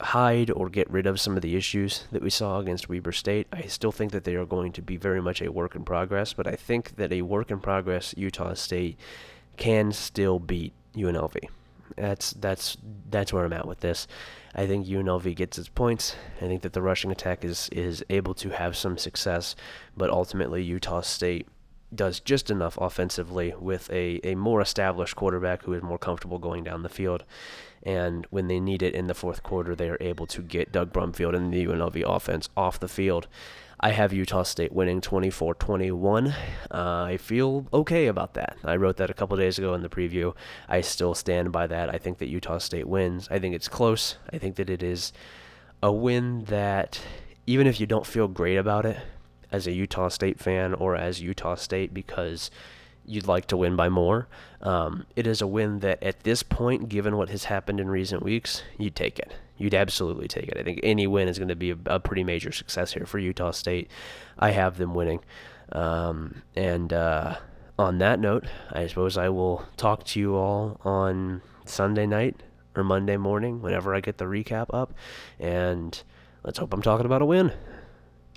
hide 0.00 0.50
or 0.50 0.68
get 0.68 0.90
rid 0.90 1.06
of 1.06 1.20
some 1.20 1.36
of 1.36 1.42
the 1.42 1.56
issues 1.56 2.04
that 2.10 2.22
we 2.22 2.30
saw 2.30 2.58
against 2.58 2.88
Weber 2.88 3.12
State. 3.12 3.46
I 3.52 3.62
still 3.62 3.92
think 3.92 4.12
that 4.12 4.24
they 4.24 4.34
are 4.34 4.46
going 4.46 4.72
to 4.72 4.82
be 4.82 4.96
very 4.96 5.20
much 5.20 5.42
a 5.42 5.52
work 5.52 5.74
in 5.74 5.84
progress, 5.84 6.32
but 6.32 6.46
I 6.46 6.56
think 6.56 6.96
that 6.96 7.12
a 7.12 7.22
work 7.22 7.50
in 7.50 7.60
progress 7.60 8.14
Utah 8.16 8.54
State 8.54 8.98
can 9.56 9.92
still 9.92 10.38
beat 10.38 10.72
UNLV. 10.94 11.36
That's 11.96 12.32
that's 12.32 12.76
that's 13.10 13.32
where 13.32 13.44
I'm 13.44 13.52
at 13.52 13.66
with 13.66 13.80
this. 13.80 14.06
I 14.54 14.66
think 14.66 14.86
UNLV 14.86 15.36
gets 15.36 15.58
its 15.58 15.68
points. 15.68 16.16
I 16.38 16.46
think 16.46 16.62
that 16.62 16.72
the 16.72 16.82
rushing 16.82 17.10
attack 17.10 17.44
is 17.44 17.68
is 17.70 18.04
able 18.10 18.34
to 18.34 18.50
have 18.50 18.76
some 18.76 18.98
success, 18.98 19.54
but 19.96 20.10
ultimately 20.10 20.62
Utah 20.62 21.02
State 21.02 21.46
does 21.94 22.20
just 22.20 22.50
enough 22.50 22.78
offensively 22.80 23.54
with 23.58 23.90
a, 23.90 24.20
a 24.24 24.34
more 24.34 24.60
established 24.60 25.16
quarterback 25.16 25.64
who 25.64 25.72
is 25.72 25.82
more 25.82 25.98
comfortable 25.98 26.38
going 26.38 26.64
down 26.64 26.82
the 26.82 26.88
field. 26.88 27.24
And 27.82 28.26
when 28.30 28.48
they 28.48 28.60
need 28.60 28.82
it 28.82 28.94
in 28.94 29.06
the 29.06 29.14
fourth 29.14 29.42
quarter, 29.42 29.74
they 29.74 29.88
are 29.88 29.96
able 30.00 30.26
to 30.28 30.42
get 30.42 30.72
Doug 30.72 30.92
Brumfield 30.92 31.34
and 31.34 31.52
the 31.52 31.64
UNLV 31.64 32.02
offense 32.06 32.48
off 32.56 32.78
the 32.78 32.88
field. 32.88 33.26
I 33.82 33.92
have 33.92 34.12
Utah 34.12 34.42
State 34.42 34.72
winning 34.72 35.00
24 35.00 35.54
21. 35.54 36.28
Uh, 36.28 36.34
I 36.70 37.16
feel 37.16 37.66
okay 37.72 38.06
about 38.06 38.34
that. 38.34 38.58
I 38.62 38.76
wrote 38.76 38.98
that 38.98 39.08
a 39.08 39.14
couple 39.14 39.38
days 39.38 39.58
ago 39.58 39.72
in 39.72 39.80
the 39.80 39.88
preview. 39.88 40.34
I 40.68 40.82
still 40.82 41.14
stand 41.14 41.50
by 41.50 41.66
that. 41.66 41.88
I 41.88 41.96
think 41.96 42.18
that 42.18 42.28
Utah 42.28 42.58
State 42.58 42.86
wins. 42.86 43.26
I 43.30 43.38
think 43.38 43.54
it's 43.54 43.68
close. 43.68 44.16
I 44.30 44.36
think 44.36 44.56
that 44.56 44.68
it 44.68 44.82
is 44.82 45.14
a 45.82 45.90
win 45.90 46.44
that, 46.44 47.00
even 47.46 47.66
if 47.66 47.80
you 47.80 47.86
don't 47.86 48.06
feel 48.06 48.28
great 48.28 48.56
about 48.56 48.84
it 48.84 48.98
as 49.52 49.66
a 49.66 49.72
Utah 49.72 50.08
State 50.08 50.38
fan 50.38 50.74
or 50.74 50.96
as 50.96 51.20
Utah 51.20 51.54
State 51.54 51.92
because 51.92 52.50
you'd 53.04 53.26
like 53.26 53.46
to 53.46 53.56
win 53.56 53.76
by 53.76 53.88
more, 53.88 54.28
um, 54.62 55.06
it 55.16 55.26
is 55.26 55.40
a 55.40 55.46
win 55.46 55.80
that 55.80 56.02
at 56.02 56.20
this 56.20 56.42
point, 56.42 56.88
given 56.88 57.16
what 57.16 57.30
has 57.30 57.44
happened 57.44 57.80
in 57.80 57.90
recent 57.90 58.22
weeks, 58.22 58.62
you'd 58.78 58.96
take 58.96 59.18
it 59.18 59.32
you'd 59.60 59.74
absolutely 59.74 60.26
take 60.26 60.48
it. 60.48 60.56
I 60.56 60.62
think 60.62 60.80
any 60.82 61.06
win 61.06 61.28
is 61.28 61.38
going 61.38 61.48
to 61.48 61.54
be 61.54 61.70
a, 61.70 61.76
a 61.86 62.00
pretty 62.00 62.24
major 62.24 62.50
success 62.50 62.94
here 62.94 63.04
for 63.04 63.18
Utah 63.18 63.50
State. 63.50 63.90
I 64.38 64.52
have 64.52 64.78
them 64.78 64.94
winning. 64.94 65.20
Um, 65.70 66.42
and 66.56 66.92
uh, 66.92 67.36
on 67.78 67.98
that 67.98 68.18
note, 68.18 68.46
I 68.72 68.86
suppose 68.86 69.18
I 69.18 69.28
will 69.28 69.66
talk 69.76 70.04
to 70.04 70.18
you 70.18 70.34
all 70.34 70.80
on 70.82 71.42
Sunday 71.66 72.06
night 72.06 72.42
or 72.74 72.82
Monday 72.82 73.18
morning 73.18 73.60
whenever 73.60 73.94
I 73.94 74.00
get 74.00 74.16
the 74.16 74.24
recap 74.24 74.68
up. 74.72 74.94
And 75.38 76.02
let's 76.42 76.58
hope 76.58 76.72
I'm 76.72 76.82
talking 76.82 77.04
about 77.04 77.20
a 77.20 77.26
win. 77.26 77.52